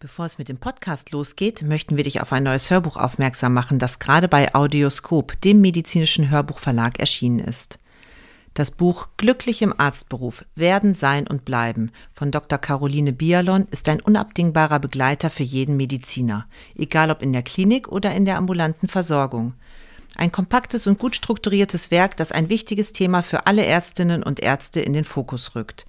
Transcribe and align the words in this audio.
Bevor 0.00 0.26
es 0.26 0.38
mit 0.38 0.48
dem 0.48 0.58
Podcast 0.58 1.10
losgeht, 1.10 1.62
möchten 1.62 1.96
wir 1.96 2.04
dich 2.04 2.20
auf 2.20 2.32
ein 2.32 2.44
neues 2.44 2.70
Hörbuch 2.70 2.96
aufmerksam 2.96 3.52
machen, 3.52 3.80
das 3.80 3.98
gerade 3.98 4.28
bei 4.28 4.54
Audioskop, 4.54 5.40
dem 5.40 5.60
medizinischen 5.60 6.30
Hörbuchverlag, 6.30 7.00
erschienen 7.00 7.40
ist. 7.40 7.80
Das 8.54 8.70
Buch 8.70 9.08
Glücklich 9.16 9.60
im 9.60 9.74
Arztberuf 9.76 10.44
Werden, 10.54 10.94
Sein 10.94 11.26
und 11.26 11.44
Bleiben 11.44 11.90
von 12.12 12.30
Dr. 12.30 12.60
Caroline 12.60 13.12
Bialon 13.12 13.66
ist 13.72 13.88
ein 13.88 14.00
unabdingbarer 14.00 14.78
Begleiter 14.78 15.30
für 15.30 15.42
jeden 15.42 15.76
Mediziner, 15.76 16.46
egal 16.76 17.10
ob 17.10 17.20
in 17.20 17.32
der 17.32 17.42
Klinik 17.42 17.88
oder 17.88 18.14
in 18.14 18.24
der 18.24 18.36
ambulanten 18.36 18.86
Versorgung. 18.86 19.54
Ein 20.14 20.30
kompaktes 20.30 20.86
und 20.86 21.00
gut 21.00 21.16
strukturiertes 21.16 21.90
Werk, 21.90 22.16
das 22.16 22.30
ein 22.30 22.48
wichtiges 22.48 22.92
Thema 22.92 23.24
für 23.24 23.48
alle 23.48 23.66
Ärztinnen 23.66 24.22
und 24.22 24.38
Ärzte 24.38 24.78
in 24.78 24.92
den 24.92 25.04
Fokus 25.04 25.56
rückt. 25.56 25.86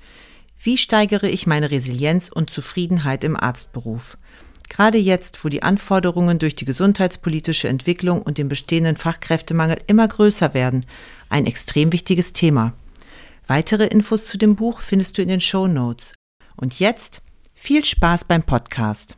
Wie 0.62 0.78
steigere 0.78 1.30
ich 1.30 1.48
meine 1.48 1.72
Resilienz 1.72 2.28
und 2.28 2.50
Zufriedenheit 2.50 3.24
im 3.24 3.38
Arztberuf? 3.38 4.18
Gerade 4.68 4.98
jetzt, 4.98 5.44
wo 5.44 5.50
die 5.50 5.64
Anforderungen 5.64 6.38
durch 6.38 6.54
die 6.54 6.66
gesundheitspolitische 6.66 7.70
Entwicklung 7.70 8.22
und 8.22 8.38
den 8.38 8.50
bestehenden 8.50 8.98
Fachkräftemangel 8.98 9.80
immer 9.88 10.08
größer 10.08 10.54
werden, 10.54 10.86
ein 11.30 11.46
extrem 11.46 11.94
wichtiges 11.94 12.34
Thema. 12.34 12.74
Weitere 13.48 13.88
Infos 13.88 14.26
zu 14.26 14.38
dem 14.38 14.56
Buch 14.56 14.82
findest 14.82 15.18
du 15.18 15.22
in 15.22 15.30
den 15.30 15.42
Show 15.42 15.68
Notes. 15.68 16.14
Und 16.58 16.78
jetzt 16.78 17.22
viel 17.54 17.86
Spaß 17.86 18.26
beim 18.26 18.44
Podcast. 18.44 19.18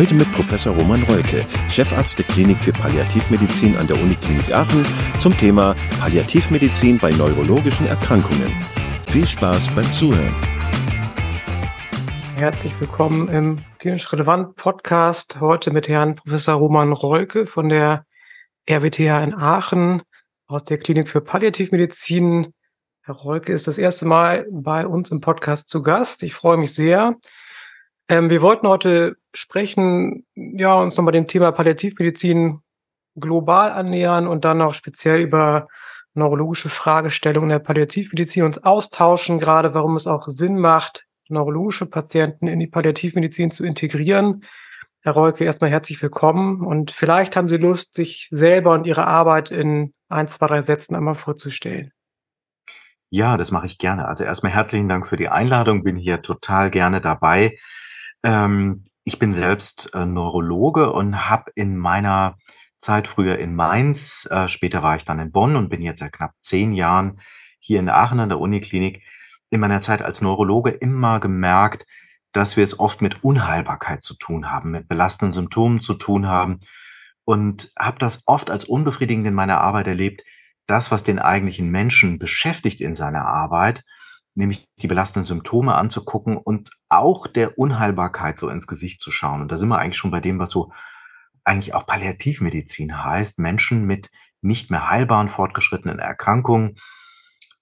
Heute 0.00 0.14
mit 0.14 0.32
Professor 0.32 0.74
Roman 0.74 1.02
Rolke, 1.02 1.44
Chefarzt 1.68 2.16
der 2.16 2.24
Klinik 2.24 2.56
für 2.56 2.72
Palliativmedizin 2.72 3.76
an 3.76 3.86
der 3.86 4.00
Uniklinik 4.00 4.50
Aachen 4.50 4.82
zum 5.18 5.36
Thema 5.36 5.74
Palliativmedizin 6.00 6.96
bei 6.96 7.10
neurologischen 7.10 7.86
Erkrankungen. 7.86 8.50
Viel 9.08 9.26
Spaß 9.26 9.68
beim 9.74 9.84
Zuhören. 9.92 10.34
Herzlich 12.36 12.72
willkommen 12.80 13.28
im 13.28 13.58
Klinisch 13.78 14.10
Relevant 14.10 14.56
Podcast. 14.56 15.38
Heute 15.38 15.70
mit 15.70 15.86
Herrn 15.86 16.14
Professor 16.14 16.54
Roman 16.54 16.94
Rolke 16.94 17.46
von 17.46 17.68
der 17.68 18.06
RWTH 18.70 19.22
in 19.22 19.34
Aachen 19.34 20.00
aus 20.46 20.64
der 20.64 20.78
Klinik 20.78 21.10
für 21.10 21.20
Palliativmedizin. 21.20 22.54
Herr 23.02 23.16
Rolke 23.16 23.52
ist 23.52 23.66
das 23.66 23.76
erste 23.76 24.06
Mal 24.06 24.46
bei 24.50 24.86
uns 24.86 25.10
im 25.10 25.20
Podcast 25.20 25.68
zu 25.68 25.82
Gast. 25.82 26.22
Ich 26.22 26.32
freue 26.32 26.56
mich 26.56 26.72
sehr. 26.72 27.16
Ähm, 28.10 28.28
wir 28.28 28.42
wollten 28.42 28.66
heute 28.66 29.16
sprechen, 29.32 30.26
ja, 30.34 30.74
uns 30.74 30.96
nochmal 30.96 31.12
dem 31.12 31.28
Thema 31.28 31.52
Palliativmedizin 31.52 32.58
global 33.14 33.70
annähern 33.70 34.26
und 34.26 34.44
dann 34.44 34.60
auch 34.62 34.74
speziell 34.74 35.20
über 35.20 35.68
neurologische 36.14 36.70
Fragestellungen 36.70 37.50
der 37.50 37.60
Palliativmedizin 37.60 38.42
uns 38.42 38.64
austauschen, 38.64 39.38
gerade 39.38 39.74
warum 39.74 39.94
es 39.94 40.08
auch 40.08 40.26
Sinn 40.26 40.58
macht, 40.58 41.06
neurologische 41.28 41.86
Patienten 41.86 42.48
in 42.48 42.58
die 42.58 42.66
Palliativmedizin 42.66 43.52
zu 43.52 43.62
integrieren. 43.62 44.42
Herr 45.02 45.12
Reuke, 45.12 45.44
erstmal 45.44 45.70
herzlich 45.70 46.02
willkommen 46.02 46.66
und 46.66 46.90
vielleicht 46.90 47.36
haben 47.36 47.48
Sie 47.48 47.58
Lust, 47.58 47.94
sich 47.94 48.26
selber 48.32 48.72
und 48.72 48.88
Ihre 48.88 49.06
Arbeit 49.06 49.52
in 49.52 49.94
ein, 50.08 50.26
zwei, 50.26 50.48
drei 50.48 50.62
Sätzen 50.62 50.96
einmal 50.96 51.14
vorzustellen. 51.14 51.92
Ja, 53.08 53.36
das 53.36 53.52
mache 53.52 53.66
ich 53.66 53.78
gerne. 53.78 54.08
Also 54.08 54.24
erstmal 54.24 54.52
herzlichen 54.52 54.88
Dank 54.88 55.06
für 55.06 55.16
die 55.16 55.28
Einladung, 55.28 55.84
bin 55.84 55.94
hier 55.94 56.22
total 56.22 56.70
gerne 56.70 57.00
dabei. 57.00 57.56
Ähm, 58.22 58.84
ich 59.04 59.18
bin 59.18 59.32
selbst 59.32 59.94
äh, 59.94 60.04
Neurologe 60.04 60.92
und 60.92 61.28
habe 61.28 61.50
in 61.54 61.76
meiner 61.76 62.36
Zeit 62.78 63.08
früher 63.08 63.38
in 63.38 63.54
Mainz, 63.54 64.26
äh, 64.30 64.48
später 64.48 64.82
war 64.82 64.96
ich 64.96 65.04
dann 65.04 65.18
in 65.18 65.32
Bonn 65.32 65.56
und 65.56 65.68
bin 65.68 65.82
jetzt 65.82 66.00
seit 66.00 66.12
knapp 66.12 66.32
zehn 66.40 66.72
Jahren 66.72 67.20
hier 67.58 67.80
in 67.80 67.88
Aachen 67.88 68.20
an 68.20 68.28
der 68.28 68.40
Uniklinik, 68.40 69.02
in 69.50 69.60
meiner 69.60 69.80
Zeit 69.80 70.02
als 70.02 70.22
Neurologe 70.22 70.70
immer 70.70 71.20
gemerkt, 71.20 71.84
dass 72.32 72.56
wir 72.56 72.64
es 72.64 72.78
oft 72.78 73.02
mit 73.02 73.24
Unheilbarkeit 73.24 74.02
zu 74.02 74.14
tun 74.14 74.50
haben, 74.50 74.70
mit 74.70 74.88
belastenden 74.88 75.32
Symptomen 75.32 75.80
zu 75.80 75.94
tun 75.94 76.28
haben 76.28 76.60
und 77.24 77.72
habe 77.78 77.98
das 77.98 78.22
oft 78.26 78.50
als 78.50 78.64
unbefriedigend 78.64 79.26
in 79.26 79.34
meiner 79.34 79.60
Arbeit 79.60 79.88
erlebt, 79.88 80.22
das, 80.66 80.90
was 80.90 81.02
den 81.02 81.18
eigentlichen 81.18 81.70
Menschen 81.70 82.18
beschäftigt 82.18 82.80
in 82.80 82.94
seiner 82.94 83.26
Arbeit, 83.26 83.82
nämlich 84.40 84.68
die 84.82 84.88
belastenden 84.88 85.26
Symptome 85.26 85.74
anzugucken 85.74 86.36
und 86.36 86.70
auch 86.88 87.28
der 87.28 87.58
Unheilbarkeit 87.58 88.38
so 88.38 88.48
ins 88.48 88.66
Gesicht 88.66 89.00
zu 89.00 89.12
schauen. 89.12 89.42
Und 89.42 89.52
da 89.52 89.56
sind 89.56 89.68
wir 89.68 89.78
eigentlich 89.78 89.96
schon 89.96 90.10
bei 90.10 90.20
dem, 90.20 90.40
was 90.40 90.50
so 90.50 90.72
eigentlich 91.44 91.74
auch 91.74 91.86
Palliativmedizin 91.86 93.04
heißt, 93.04 93.38
Menschen 93.38 93.86
mit 93.86 94.10
nicht 94.42 94.70
mehr 94.70 94.90
heilbaren 94.90 95.28
fortgeschrittenen 95.28 95.98
Erkrankungen 95.98 96.76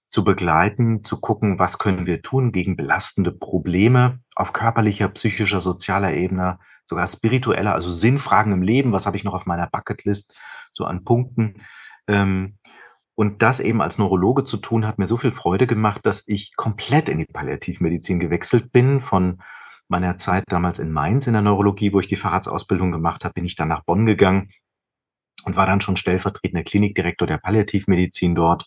zu 0.09 0.25
begleiten, 0.25 1.03
zu 1.03 1.21
gucken, 1.21 1.59
was 1.59 1.79
können 1.79 2.07
wir 2.07 2.23
tun 2.23 2.51
gegen 2.51 2.77
belastende 2.77 3.31
Probleme 3.31 4.21
auf 4.35 4.53
körperlicher, 4.53 5.09
psychischer, 5.09 5.61
sozialer 5.61 6.15
Ebene, 6.15 6.59
sogar 6.85 7.07
spiritueller, 7.07 7.75
also 7.75 7.91
Sinnfragen 7.91 8.53
im 8.53 8.63
Leben, 8.63 8.93
was 8.93 9.07
habe 9.07 9.17
ich 9.17 9.25
noch 9.25 9.35
auf 9.35 9.45
meiner 9.45 9.67
Bucketlist, 9.67 10.39
so 10.73 10.87
an 10.87 11.05
Punkten. 11.05 11.63
Ähm, 12.07 12.57
und 13.19 13.43
das 13.43 13.59
eben 13.59 13.83
als 13.83 13.99
Neurologe 13.99 14.45
zu 14.45 14.59
tun, 14.59 14.87
hat 14.87 15.01
mir 15.01 15.09
so 15.09 15.17
viel 15.17 15.33
Freude 15.33 15.67
gemacht, 15.67 16.07
dass 16.07 16.23
ich 16.29 16.55
komplett 16.55 17.09
in 17.09 17.19
die 17.19 17.25
Palliativmedizin 17.25 18.21
gewechselt 18.21 18.71
bin. 18.71 19.01
Von 19.01 19.43
meiner 19.89 20.17
Zeit 20.19 20.45
damals 20.47 20.79
in 20.79 20.93
Mainz 20.93 21.27
in 21.27 21.33
der 21.33 21.43
Neurologie, 21.43 21.93
wo 21.93 21.99
ich 21.99 22.07
die 22.07 22.15
Fahrradsausbildung 22.15 22.93
gemacht 22.93 23.25
habe, 23.25 23.35
bin 23.35 23.45
ich 23.45 23.57
dann 23.57 23.67
nach 23.67 23.83
Bonn 23.83 24.07
gegangen 24.07 24.53
und 25.43 25.57
war 25.57 25.67
dann 25.67 25.81
schon 25.81 25.97
stellvertretender 25.97 26.63
Klinikdirektor 26.63 27.27
der 27.27 27.39
Palliativmedizin 27.39 28.37
dort. 28.37 28.67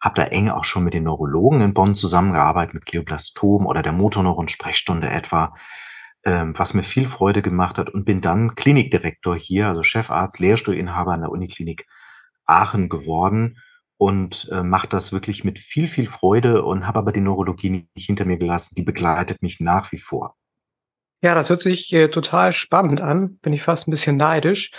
Habe 0.00 0.14
da 0.14 0.22
eng 0.24 0.48
auch 0.48 0.64
schon 0.64 0.84
mit 0.84 0.94
den 0.94 1.04
Neurologen 1.04 1.60
in 1.60 1.74
Bonn 1.74 1.94
zusammengearbeitet, 1.94 2.72
mit 2.72 2.86
Glioblastom 2.86 3.66
oder 3.66 3.82
der 3.82 3.92
Motorneuron-Sprechstunde 3.92 5.10
etwa, 5.10 5.54
ähm, 6.24 6.58
was 6.58 6.72
mir 6.72 6.82
viel 6.82 7.08
Freude 7.08 7.42
gemacht 7.42 7.76
hat 7.76 7.90
und 7.90 8.06
bin 8.06 8.22
dann 8.22 8.54
Klinikdirektor 8.54 9.36
hier, 9.36 9.68
also 9.68 9.82
Chefarzt, 9.82 10.38
Lehrstuhlinhaber 10.38 11.12
an 11.12 11.20
der 11.20 11.30
Uniklinik 11.30 11.86
Aachen 12.46 12.88
geworden 12.88 13.58
und 14.02 14.48
äh, 14.50 14.64
mache 14.64 14.88
das 14.88 15.12
wirklich 15.12 15.44
mit 15.44 15.60
viel, 15.60 15.86
viel 15.86 16.08
Freude 16.08 16.64
und 16.64 16.88
habe 16.88 16.98
aber 16.98 17.12
die 17.12 17.20
Neurologie 17.20 17.86
nicht 17.94 18.06
hinter 18.06 18.24
mir 18.24 18.36
gelassen. 18.36 18.74
Die 18.74 18.82
begleitet 18.82 19.42
mich 19.42 19.60
nach 19.60 19.92
wie 19.92 19.98
vor. 19.98 20.34
Ja, 21.22 21.36
das 21.36 21.50
hört 21.50 21.60
sich 21.60 21.92
äh, 21.92 22.08
total 22.08 22.50
spannend 22.50 23.00
an. 23.00 23.36
Bin 23.42 23.52
ich 23.52 23.62
fast 23.62 23.86
ein 23.86 23.92
bisschen 23.92 24.16
neidisch. 24.16 24.72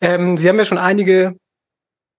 Ähm, 0.00 0.36
Sie 0.36 0.48
haben 0.48 0.58
ja 0.58 0.64
schon 0.64 0.78
einige, 0.78 1.36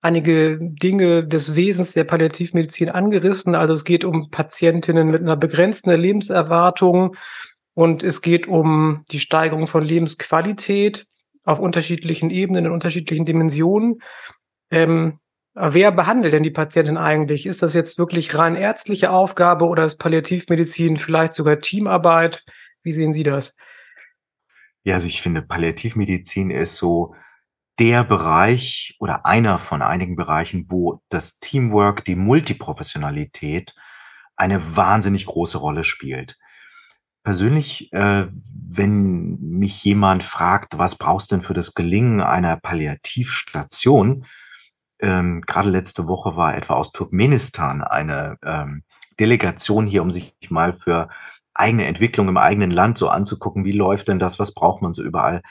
einige 0.02 0.58
Dinge 0.62 1.28
des 1.28 1.58
Wesens 1.58 1.92
der 1.92 2.06
Palliativmedizin 2.06 2.90
angerissen. 2.90 3.54
Also 3.54 3.74
es 3.74 3.84
geht 3.84 4.06
um 4.06 4.30
Patientinnen 4.30 5.12
mit 5.12 5.24
einer 5.24 5.36
begrenzten 5.36 5.92
Lebenserwartung 5.92 7.18
und 7.74 8.02
es 8.02 8.22
geht 8.22 8.48
um 8.48 9.04
die 9.12 9.20
Steigerung 9.20 9.68
von 9.68 9.84
Lebensqualität 9.84 11.06
auf 11.44 11.60
unterschiedlichen 11.60 12.30
Ebenen, 12.30 12.68
in 12.68 12.72
unterschiedlichen 12.72 13.26
Dimensionen. 13.26 14.00
Ähm, 14.72 15.20
Wer 15.58 15.94
behandelt 15.94 16.34
denn 16.34 16.44
die 16.44 16.52
Patientin 16.52 16.98
eigentlich? 16.98 17.46
Ist 17.46 17.64
das 17.64 17.74
jetzt 17.74 17.98
wirklich 17.98 18.36
rein 18.36 18.56
ärztliche 18.56 19.10
Aufgabe 19.10 19.66
oder 19.66 19.86
ist 19.86 19.98
Palliativmedizin 19.98 20.98
vielleicht 20.98 21.34
sogar 21.34 21.62
Teamarbeit? 21.62 22.44
Wie 22.84 22.92
sehen 22.92 23.14
Sie 23.14 23.24
das? 23.24 23.56
Ja, 24.84 24.96
also 24.96 25.08
ich 25.08 25.22
finde, 25.22 25.42
Palliativmedizin 25.42 26.52
ist 26.52 26.78
so 26.78 27.16
der 27.80 28.04
Bereich 28.04 28.98
oder 29.00 29.26
einer 29.26 29.58
von 29.58 29.82
einigen 29.82 30.18
Bereichen, 30.18 30.66
wo 30.70 31.02
das 31.08 31.40
Teamwork, 31.40 32.04
die 32.04 32.16
Multiprofessionalität 32.18 33.74
eine 34.36 34.76
wahnsinnig 34.76 35.26
große 35.26 35.58
Rolle 35.58 35.86
spielt. 35.86 36.38
Persönlich, 37.24 37.92
äh, 37.94 38.28
wenn 38.54 39.40
mich 39.40 39.84
jemand 39.86 40.24
fragt, 40.24 40.78
was 40.78 40.98
brauchst 40.98 41.32
du 41.32 41.36
denn 41.38 41.44
für 41.44 41.54
das 41.54 41.74
Gelingen 41.74 42.20
einer 42.22 42.58
Palliativstation, 42.58 44.26
ähm, 45.00 45.42
gerade 45.42 45.70
letzte 45.70 46.08
Woche 46.08 46.36
war 46.36 46.56
etwa 46.56 46.76
aus 46.76 46.92
Turkmenistan 46.92 47.84
eine 47.84 48.38
ähm, 48.44 48.84
Delegation 49.20 49.88
hier, 49.88 50.02
um 50.02 50.12
sich 50.12 50.36
mal 50.50 50.74
für 50.74 51.10
eigene 51.54 51.86
Entwicklung 51.86 52.28
im 52.28 52.38
eigenen 52.38 52.72
Land 52.72 52.98
so 52.98 53.10
anzugucken, 53.10 53.66
wie 53.66 53.72
läuft 53.72 54.08
denn 54.08 54.20
das, 54.20 54.40
was 54.40 54.54
braucht 54.54 54.82
man 54.82 54.94
so 54.94 55.04
überall. 55.04 55.42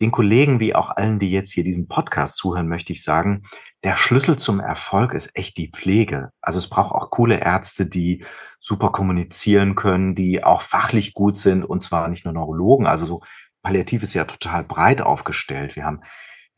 den 0.00 0.10
Kollegen 0.10 0.60
wie 0.60 0.74
auch 0.74 0.90
allen, 0.90 1.18
die 1.18 1.30
jetzt 1.30 1.52
hier 1.52 1.64
diesen 1.64 1.88
Podcast 1.88 2.36
zuhören, 2.36 2.68
möchte 2.68 2.92
ich 2.92 3.02
sagen, 3.02 3.44
der 3.82 3.96
Schlüssel 3.96 4.36
zum 4.36 4.60
Erfolg 4.60 5.14
ist 5.14 5.30
echt 5.34 5.56
die 5.56 5.70
Pflege. 5.70 6.32
Also 6.42 6.58
es 6.58 6.68
braucht 6.68 6.92
auch 6.92 7.10
coole 7.10 7.38
Ärzte, 7.40 7.86
die 7.86 8.24
super 8.60 8.90
kommunizieren 8.90 9.74
können, 9.74 10.14
die 10.14 10.44
auch 10.44 10.60
fachlich 10.60 11.14
gut 11.14 11.38
sind 11.38 11.64
und 11.64 11.82
zwar 11.82 12.08
nicht 12.08 12.24
nur 12.24 12.34
Neurologen. 12.34 12.86
Also 12.86 13.06
so 13.06 13.22
Palliativ 13.62 14.02
ist 14.02 14.14
ja 14.14 14.24
total 14.24 14.64
breit 14.64 15.00
aufgestellt. 15.00 15.76
Wir 15.76 15.84
haben 15.84 16.02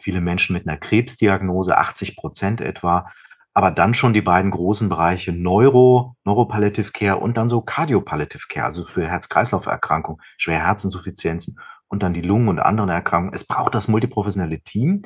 viele 0.00 0.20
Menschen 0.20 0.54
mit 0.54 0.66
einer 0.66 0.76
Krebsdiagnose, 0.76 1.76
80 1.76 2.16
Prozent 2.16 2.60
etwa, 2.60 3.10
aber 3.54 3.70
dann 3.70 3.94
schon 3.94 4.12
die 4.12 4.22
beiden 4.22 4.50
großen 4.50 4.88
Bereiche 4.88 5.32
Neuro, 5.32 6.14
Neuropalliative 6.24 6.92
Care 6.92 7.18
und 7.18 7.36
dann 7.36 7.48
so 7.48 7.60
Cardiopalliative 7.60 8.46
Care, 8.48 8.66
also 8.66 8.84
für 8.84 9.08
Herz-Kreislauf-Erkrankungen, 9.08 10.20
schwere 10.36 10.64
Herzinsuffizienzen 10.64 11.58
und 11.88 12.02
dann 12.02 12.14
die 12.14 12.22
Lungen 12.22 12.48
und 12.48 12.60
anderen 12.60 12.90
Erkrankungen. 12.90 13.34
Es 13.34 13.46
braucht 13.46 13.74
das 13.74 13.88
multiprofessionelle 13.88 14.60
Team 14.60 15.02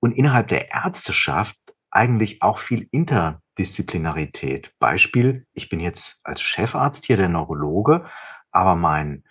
und 0.00 0.12
innerhalb 0.12 0.48
der 0.48 0.72
Ärzteschaft 0.72 1.56
eigentlich 1.92 2.42
auch 2.42 2.58
viel 2.58 2.88
Interdisziplinarität. 2.90 4.74
Beispiel, 4.80 5.46
ich 5.52 5.68
bin 5.68 5.78
jetzt 5.78 6.20
als 6.24 6.40
Chefarzt 6.40 7.04
hier 7.04 7.16
der 7.16 7.28
Neurologe, 7.28 8.06
aber 8.50 8.74
mein 8.74 9.24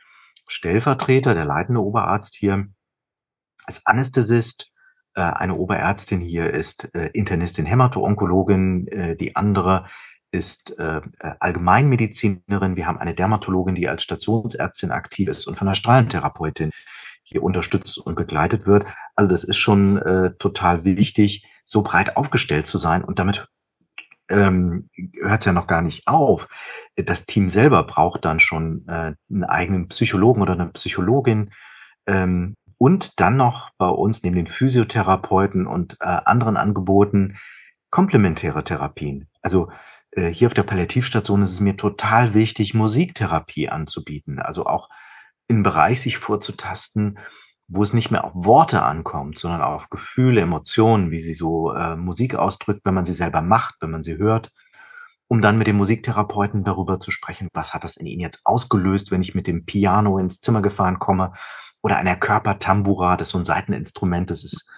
Stellvertreter, 0.47 1.33
der 1.33 1.45
leitende 1.45 1.81
Oberarzt 1.81 2.35
hier, 2.35 2.67
ist 3.67 3.87
Anästhesist, 3.87 4.71
äh, 5.15 5.21
eine 5.21 5.55
Oberärztin 5.55 6.21
hier 6.21 6.51
ist 6.51 6.93
äh, 6.93 7.09
Internistin, 7.13 7.65
Hämato-Onkologin, 7.65 8.87
äh, 8.87 9.15
die 9.15 9.35
andere 9.35 9.85
ist 10.31 10.77
äh, 10.79 11.01
äh, 11.19 11.33
Allgemeinmedizinerin. 11.39 12.75
Wir 12.75 12.87
haben 12.87 12.97
eine 12.97 13.13
Dermatologin, 13.13 13.75
die 13.75 13.89
als 13.89 14.03
Stationsärztin 14.03 14.91
aktiv 14.91 15.27
ist 15.27 15.45
und 15.47 15.55
von 15.55 15.67
einer 15.67 15.75
Strahlentherapeutin 15.75 16.71
hier 17.23 17.43
unterstützt 17.43 17.97
und 17.97 18.15
begleitet 18.15 18.65
wird. 18.65 18.85
Also 19.15 19.29
das 19.29 19.43
ist 19.43 19.57
schon 19.57 19.97
äh, 19.97 20.33
total 20.37 20.83
wichtig, 20.85 21.45
so 21.65 21.81
breit 21.81 22.17
aufgestellt 22.17 22.67
zu 22.67 22.77
sein 22.77 23.03
und 23.03 23.19
damit 23.19 23.47
ähm, 24.29 24.89
hört 25.21 25.41
es 25.41 25.45
ja 25.45 25.51
noch 25.51 25.67
gar 25.67 25.81
nicht 25.81 26.07
auf. 26.07 26.47
Das 26.95 27.25
Team 27.25 27.49
selber 27.49 27.83
braucht 27.83 28.25
dann 28.25 28.39
schon 28.39 28.87
äh, 28.87 29.13
einen 29.29 29.43
eigenen 29.43 29.89
Psychologen 29.89 30.41
oder 30.41 30.53
eine 30.53 30.67
Psychologin, 30.67 31.51
ähm, 32.07 32.55
und 32.81 33.19
dann 33.19 33.37
noch 33.37 33.69
bei 33.77 33.89
uns 33.89 34.23
neben 34.23 34.37
den 34.37 34.47
Physiotherapeuten 34.47 35.67
und 35.67 35.97
äh, 35.99 36.05
anderen 36.05 36.57
Angeboten 36.57 37.37
komplementäre 37.91 38.63
Therapien. 38.63 39.27
Also 39.43 39.69
äh, 40.09 40.29
hier 40.29 40.47
auf 40.47 40.55
der 40.55 40.63
Palliativstation 40.63 41.43
ist 41.43 41.51
es 41.51 41.59
mir 41.59 41.77
total 41.77 42.33
wichtig, 42.33 42.73
Musiktherapie 42.73 43.69
anzubieten. 43.69 44.39
Also 44.39 44.65
auch 44.65 44.89
im 45.47 45.61
Bereich 45.61 46.01
sich 46.01 46.17
vorzutasten, 46.17 47.19
wo 47.67 47.83
es 47.83 47.93
nicht 47.93 48.09
mehr 48.09 48.23
auf 48.23 48.33
Worte 48.33 48.81
ankommt, 48.81 49.37
sondern 49.37 49.61
auch 49.61 49.73
auf 49.73 49.89
Gefühle, 49.91 50.41
Emotionen, 50.41 51.11
wie 51.11 51.19
sie 51.19 51.35
so 51.35 51.73
äh, 51.73 51.95
Musik 51.95 52.33
ausdrückt, 52.33 52.81
wenn 52.83 52.95
man 52.95 53.05
sie 53.05 53.13
selber 53.13 53.43
macht, 53.43 53.75
wenn 53.81 53.91
man 53.91 54.01
sie 54.01 54.17
hört, 54.17 54.49
um 55.27 55.43
dann 55.43 55.59
mit 55.59 55.67
dem 55.67 55.77
Musiktherapeuten 55.77 56.63
darüber 56.63 56.97
zu 56.97 57.11
sprechen, 57.11 57.47
was 57.53 57.75
hat 57.75 57.83
das 57.83 57.95
in 57.95 58.07
Ihnen 58.07 58.21
jetzt 58.21 58.41
ausgelöst, 58.43 59.11
wenn 59.11 59.21
ich 59.21 59.35
mit 59.35 59.45
dem 59.45 59.65
Piano 59.65 60.17
ins 60.17 60.41
Zimmer 60.41 60.63
gefahren 60.63 60.97
komme 60.97 61.33
oder 61.81 61.97
einer 61.97 62.15
Körpertambura, 62.15 63.17
das 63.17 63.29
ist 63.29 63.31
so 63.31 63.37
ein 63.37 63.45
Seiteninstrument, 63.45 64.29
das 64.29 64.43
ist, 64.43 64.69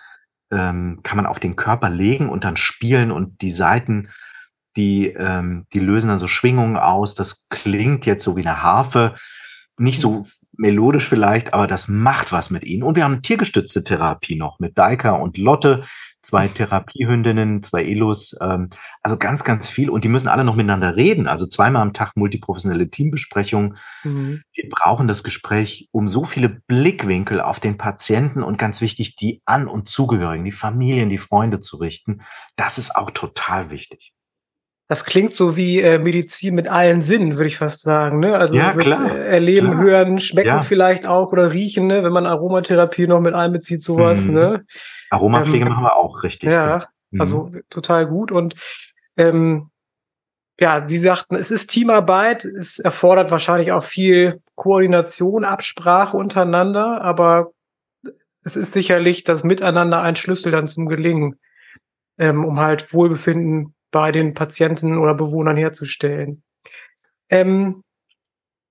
ähm, 0.51 1.01
kann 1.03 1.17
man 1.17 1.25
auf 1.25 1.39
den 1.39 1.55
Körper 1.55 1.89
legen 1.89 2.29
und 2.29 2.43
dann 2.43 2.57
spielen 2.57 3.11
und 3.11 3.41
die 3.41 3.51
Seiten, 3.51 4.09
die, 4.75 5.07
ähm, 5.07 5.67
die 5.73 5.79
lösen 5.79 6.07
dann 6.07 6.19
so 6.19 6.27
Schwingungen 6.27 6.77
aus. 6.77 7.15
Das 7.15 7.47
klingt 7.49 8.05
jetzt 8.05 8.23
so 8.23 8.35
wie 8.35 8.41
eine 8.41 8.63
Harfe, 8.63 9.15
nicht 9.77 9.99
so 9.99 10.23
melodisch 10.53 11.07
vielleicht, 11.07 11.53
aber 11.53 11.67
das 11.67 11.87
macht 11.87 12.31
was 12.31 12.49
mit 12.49 12.63
ihnen. 12.63 12.83
Und 12.83 12.95
wir 12.95 13.03
haben 13.03 13.21
tiergestützte 13.21 13.83
Therapie 13.83 14.35
noch 14.35 14.59
mit 14.59 14.77
Daika 14.77 15.11
und 15.11 15.37
Lotte, 15.37 15.83
zwei 16.23 16.47
Therapiehündinnen, 16.47 17.61
zwei 17.61 17.83
Elos, 17.83 18.35
ähm, 18.41 18.69
also 19.03 19.17
ganz, 19.17 19.43
ganz 19.43 19.67
viel. 19.67 19.89
Und 19.89 20.03
die 20.03 20.09
müssen 20.09 20.27
alle 20.27 20.43
noch 20.43 20.55
miteinander 20.55 20.95
reden. 20.95 21.27
Also 21.27 21.45
zweimal 21.45 21.81
am 21.81 21.93
Tag 21.93 22.13
multiprofessionelle 22.15 22.89
Teambesprechungen. 22.89 23.77
Mhm. 24.03 24.41
Wir 24.53 24.69
brauchen 24.69 25.07
das 25.07 25.23
Gespräch, 25.23 25.89
um 25.91 26.07
so 26.07 26.23
viele 26.23 26.49
Blickwinkel 26.49 27.41
auf 27.41 27.59
den 27.59 27.77
Patienten 27.77 28.41
und 28.41 28.57
ganz 28.57 28.81
wichtig, 28.81 29.15
die 29.15 29.41
An- 29.45 29.67
und 29.67 29.89
Zugehörigen, 29.89 30.45
die 30.45 30.51
Familien, 30.51 31.09
die 31.09 31.17
Freunde 31.17 31.59
zu 31.59 31.77
richten. 31.77 32.21
Das 32.55 32.77
ist 32.77 32.95
auch 32.95 33.11
total 33.11 33.69
wichtig. 33.69 34.13
Das 34.89 35.05
klingt 35.05 35.33
so 35.33 35.55
wie 35.55 35.81
äh, 35.81 35.97
Medizin 35.97 36.55
mit 36.55 36.69
allen 36.69 37.01
Sinnen, 37.01 37.37
würde 37.37 37.47
ich 37.47 37.57
fast 37.57 37.81
sagen. 37.81 38.19
Ne? 38.19 38.37
Also 38.37 38.53
ja, 38.53 38.73
mit, 38.73 38.83
klar, 38.83 39.15
äh, 39.15 39.27
erleben, 39.27 39.71
klar. 39.71 39.81
hören, 39.81 40.19
schmecken 40.19 40.47
ja. 40.47 40.61
vielleicht 40.61 41.05
auch 41.05 41.31
oder 41.31 41.53
riechen, 41.53 41.87
ne? 41.87 42.03
wenn 42.03 42.11
man 42.11 42.25
Aromatherapie 42.25 43.07
noch 43.07 43.21
mit 43.21 43.33
einbezieht, 43.33 43.81
sowas. 43.81 44.25
Mhm. 44.25 44.33
Ne? 44.33 44.65
Aromapflege 45.09 45.65
ähm, 45.65 45.71
machen 45.71 45.85
wir 45.85 45.95
auch 45.95 46.23
richtig. 46.23 46.51
Ja, 46.51 46.87
mhm. 47.11 47.21
also 47.21 47.51
total 47.69 48.07
gut. 48.07 48.31
Und 48.31 48.55
ähm, 49.15 49.69
ja, 50.59 50.87
wie 50.89 50.99
sagten, 50.99 51.35
es 51.35 51.49
ist 51.49 51.67
Teamarbeit, 51.67 52.45
es 52.45 52.77
erfordert 52.77 53.31
wahrscheinlich 53.31 53.71
auch 53.71 53.83
viel 53.83 54.41
Koordination, 54.55 55.45
Absprache 55.45 56.15
untereinander, 56.17 57.01
aber 57.01 57.51
es 58.43 58.55
ist 58.55 58.73
sicherlich 58.73 59.23
das 59.23 59.43
Miteinander 59.43 60.01
ein 60.01 60.15
Schlüssel 60.15 60.51
dann 60.51 60.67
zum 60.67 60.87
Gelingen, 60.87 61.39
ähm, 62.17 62.45
um 62.45 62.59
halt 62.59 62.93
Wohlbefinden 62.93 63.73
bei 63.93 64.11
den 64.11 64.33
Patienten 64.33 64.97
oder 64.97 65.13
Bewohnern 65.13 65.55
herzustellen. 65.55 66.43
Ähm, 67.29 67.83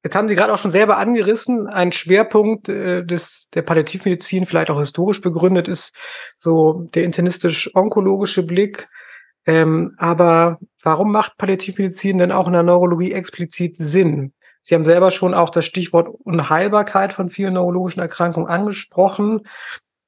jetzt 0.04 0.14
haben 0.14 0.28
Sie 0.28 0.34
gerade 0.34 0.52
auch 0.52 0.58
schon 0.58 0.72
selber 0.72 0.98
angerissen, 0.98 1.68
ein 1.68 1.92
Schwerpunkt 1.92 2.68
äh, 2.68 3.06
des, 3.06 3.48
der 3.54 3.62
Palliativmedizin, 3.62 4.44
vielleicht 4.44 4.70
auch 4.70 4.80
historisch 4.80 5.22
begründet, 5.22 5.68
ist 5.68 5.96
so 6.38 6.90
der 6.94 7.04
internistisch-onkologische 7.04 8.44
Blick. 8.44 8.88
Ähm, 9.46 9.94
aber 9.96 10.58
warum 10.82 11.12
macht 11.12 11.38
Palliativmedizin 11.38 12.18
denn 12.18 12.32
auch 12.32 12.48
in 12.48 12.52
der 12.52 12.62
Neurologie 12.62 13.12
explizit 13.12 13.76
Sinn? 13.78 14.34
Sie 14.60 14.74
haben 14.74 14.84
selber 14.84 15.10
schon 15.10 15.34
auch 15.34 15.50
das 15.50 15.64
Stichwort 15.64 16.08
Unheilbarkeit 16.08 17.12
von 17.12 17.30
vielen 17.30 17.54
neurologischen 17.54 18.00
Erkrankungen 18.00 18.48
angesprochen. 18.48 19.40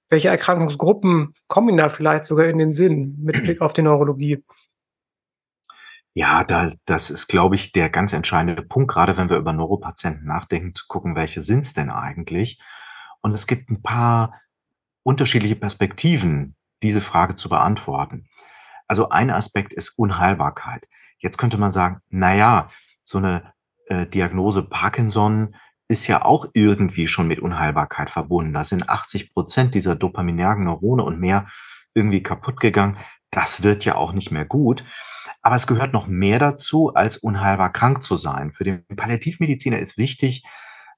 Welche 0.09 0.29
Erkrankungsgruppen 0.29 1.35
kommen 1.49 1.71
Ihnen 1.71 1.79
da 1.79 1.89
vielleicht 1.89 2.25
sogar 2.25 2.47
in 2.47 2.59
den 2.59 2.73
Sinn 2.73 3.17
mit 3.21 3.43
Blick 3.43 3.61
auf 3.61 3.73
die 3.73 3.83
Neurologie? 3.83 4.45
Ja, 6.17 6.45
da, 6.45 6.73
das 6.85 7.11
ist, 7.11 7.27
glaube 7.27 7.57
ich, 7.57 7.73
der 7.73 7.91
ganz 7.91 8.13
entscheidende 8.13 8.63
Punkt, 8.63 8.91
gerade 8.91 9.17
wenn 9.17 9.29
wir 9.29 9.37
über 9.37 9.53
Neuropatienten 9.53 10.27
nachdenken, 10.27 10.75
zu 10.75 10.87
gucken, 10.87 11.17
welche 11.17 11.41
sind's 11.41 11.75
denn 11.75 11.91
eigentlich? 11.91 12.61
Und 13.21 13.33
es 13.33 13.49
gibt 13.49 13.69
ein 13.69 13.83
paar 13.83 14.41
unterschiedliche 15.03 15.57
Perspektiven, 15.57 16.55
diese 16.83 17.01
Frage 17.01 17.35
zu 17.35 17.49
beantworten. 17.49 18.29
Also 18.87 19.09
ein 19.09 19.31
Aspekt 19.31 19.73
ist 19.73 19.99
Unheilbarkeit. 19.99 20.87
Jetzt 21.19 21.37
könnte 21.37 21.59
man 21.59 21.73
sagen, 21.73 22.01
na 22.11 22.35
ja, 22.35 22.69
so 23.03 23.19
eine 23.19 23.53
äh, 23.87 24.07
Diagnose 24.07 24.63
Parkinson 24.63 25.57
ist 25.89 26.07
ja 26.07 26.25
auch 26.25 26.47
irgendwie 26.55 27.09
schon 27.09 27.27
mit 27.27 27.41
Unheilbarkeit 27.41 28.09
verbunden. 28.09 28.53
Da 28.53 28.63
sind 28.63 28.89
80 28.89 29.33
Prozent 29.33 29.75
dieser 29.75 29.97
dopaminergen 29.97 30.65
Neurone 30.65 31.03
und 31.03 31.19
mehr 31.19 31.47
irgendwie 31.93 32.23
kaputt 32.23 32.61
gegangen. 32.61 32.99
Das 33.31 33.63
wird 33.63 33.85
ja 33.85 33.97
auch 33.97 34.13
nicht 34.13 34.31
mehr 34.31 34.45
gut. 34.45 34.85
Aber 35.45 35.57
es 35.57 35.67
gehört 35.67 35.93
noch 35.93 36.07
mehr 36.07 36.39
dazu, 36.39 36.95
als 36.95 37.19
unheilbar 37.19 37.71
krank 37.71 38.03
zu 38.03 38.17
sein. 38.17 38.53
Für 38.53 38.65
den 38.65 38.87
Palliativmediziner 38.97 39.79
ist 39.79 39.99
wichtig 39.99 40.43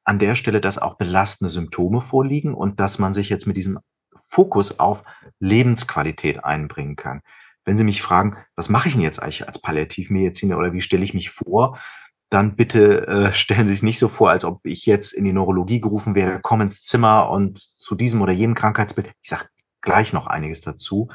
an 0.04 0.20
der 0.20 0.36
Stelle, 0.36 0.60
dass 0.60 0.78
auch 0.78 0.96
belastende 0.96 1.50
Symptome 1.50 2.00
vorliegen 2.00 2.54
und 2.54 2.78
dass 2.78 3.00
man 3.00 3.12
sich 3.12 3.28
jetzt 3.28 3.48
mit 3.48 3.56
diesem 3.56 3.80
Fokus 4.14 4.78
auf 4.78 5.02
Lebensqualität 5.40 6.44
einbringen 6.44 6.94
kann. 6.94 7.22
Wenn 7.64 7.76
Sie 7.76 7.82
mich 7.82 8.02
fragen, 8.02 8.36
was 8.54 8.68
mache 8.68 8.86
ich 8.86 8.94
denn 8.94 9.02
jetzt 9.02 9.20
eigentlich 9.20 9.48
als 9.48 9.60
Palliativmediziner 9.60 10.56
oder 10.56 10.72
wie 10.72 10.80
stelle 10.80 11.02
ich 11.02 11.12
mich 11.12 11.30
vor, 11.30 11.80
dann 12.30 12.54
bitte 12.54 13.08
äh, 13.08 13.32
stellen 13.32 13.66
Sie 13.66 13.72
sich 13.72 13.82
nicht 13.82 13.98
so 13.98 14.06
vor, 14.06 14.30
als 14.30 14.44
ob 14.44 14.64
ich 14.64 14.86
jetzt 14.86 15.12
in 15.12 15.24
die 15.24 15.32
Neurologie 15.32 15.80
gerufen 15.80 16.14
werde, 16.14 16.38
komm 16.40 16.60
ins 16.60 16.84
Zimmer 16.84 17.30
und 17.30 17.58
zu 17.58 17.96
diesem 17.96 18.22
oder 18.22 18.32
jenem 18.32 18.54
Krankheitsbild. 18.54 19.10
Ich 19.22 19.28
sage 19.28 19.48
gleich 19.80 20.12
noch 20.12 20.28
einiges 20.28 20.60
dazu 20.60 21.08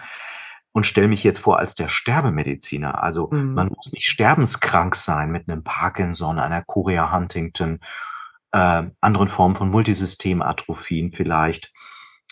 und 0.73 0.85
stelle 0.85 1.07
mich 1.07 1.23
jetzt 1.23 1.39
vor 1.39 1.59
als 1.59 1.75
der 1.75 1.87
Sterbemediziner. 1.87 3.03
Also 3.03 3.29
mhm. 3.31 3.53
man 3.53 3.67
muss 3.67 3.91
nicht 3.91 4.09
sterbenskrank 4.09 4.95
sein 4.95 5.31
mit 5.31 5.49
einem 5.49 5.63
Parkinson, 5.63 6.39
einer 6.39 6.61
Chorea 6.61 7.13
Huntington, 7.13 7.79
äh, 8.51 8.83
anderen 9.01 9.27
Formen 9.27 9.55
von 9.55 9.69
Multisystematrophien 9.69 11.11
vielleicht, 11.11 11.73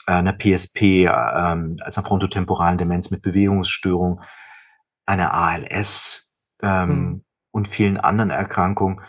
äh, 0.08 0.14
einer 0.14 0.34
PSP, 0.34 1.06
äh, 1.06 1.08
als 1.08 1.98
einer 1.98 2.08
frontotemporalen 2.08 2.78
Demenz 2.78 3.12
mit 3.12 3.22
Bewegungsstörung, 3.22 4.22
einer 5.06 5.34
ALS 5.34 6.32
ähm, 6.62 6.90
mhm. 6.90 7.24
und 7.52 7.68
vielen 7.68 7.98
anderen 7.98 8.30
Erkrankungen. 8.30 9.02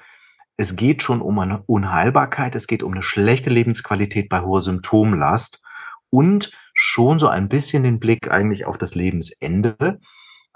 Es 0.56 0.76
geht 0.76 1.02
schon 1.02 1.22
um 1.22 1.38
eine 1.38 1.62
Unheilbarkeit, 1.62 2.54
es 2.54 2.66
geht 2.66 2.82
um 2.82 2.92
eine 2.92 3.02
schlechte 3.02 3.50
Lebensqualität 3.50 4.28
bei 4.28 4.40
hoher 4.40 4.60
Symptomlast 4.60 5.62
und 6.10 6.52
schon 6.74 7.18
so 7.18 7.28
ein 7.28 7.48
bisschen 7.48 7.82
den 7.82 8.00
Blick 8.00 8.30
eigentlich 8.30 8.66
auf 8.66 8.78
das 8.78 8.94
Lebensende. 8.94 10.00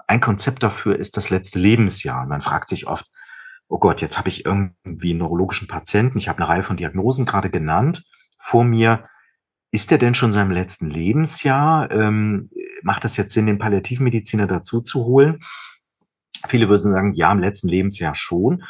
Ein 0.07 0.19
Konzept 0.19 0.63
dafür 0.63 0.97
ist 0.97 1.17
das 1.17 1.29
letzte 1.29 1.59
Lebensjahr. 1.59 2.25
Man 2.27 2.41
fragt 2.41 2.69
sich 2.69 2.87
oft, 2.87 3.07
oh 3.67 3.79
Gott, 3.79 4.01
jetzt 4.01 4.17
habe 4.17 4.29
ich 4.29 4.45
irgendwie 4.45 5.11
einen 5.11 5.19
neurologischen 5.19 5.67
Patienten, 5.67 6.17
ich 6.17 6.27
habe 6.27 6.39
eine 6.39 6.47
Reihe 6.47 6.63
von 6.63 6.77
Diagnosen 6.77 7.25
gerade 7.25 7.49
genannt 7.49 8.03
vor 8.37 8.63
mir. 8.63 9.05
ist 9.71 9.91
er 9.91 9.97
denn 9.97 10.15
schon 10.15 10.29
in 10.29 10.33
seinem 10.33 10.51
letzten 10.51 10.89
Lebensjahr? 10.89 11.91
Ähm, 11.91 12.49
macht 12.83 13.03
es 13.03 13.17
jetzt 13.17 13.33
Sinn, 13.33 13.47
den 13.47 13.57
Palliativmediziner 13.57 14.47
dazu 14.47 14.81
zu 14.81 15.03
holen? 15.03 15.39
Viele 16.47 16.69
würden 16.69 16.93
sagen, 16.93 17.13
ja, 17.13 17.31
im 17.31 17.39
letzten 17.39 17.67
Lebensjahr 17.67 18.15
schon. 18.15 18.63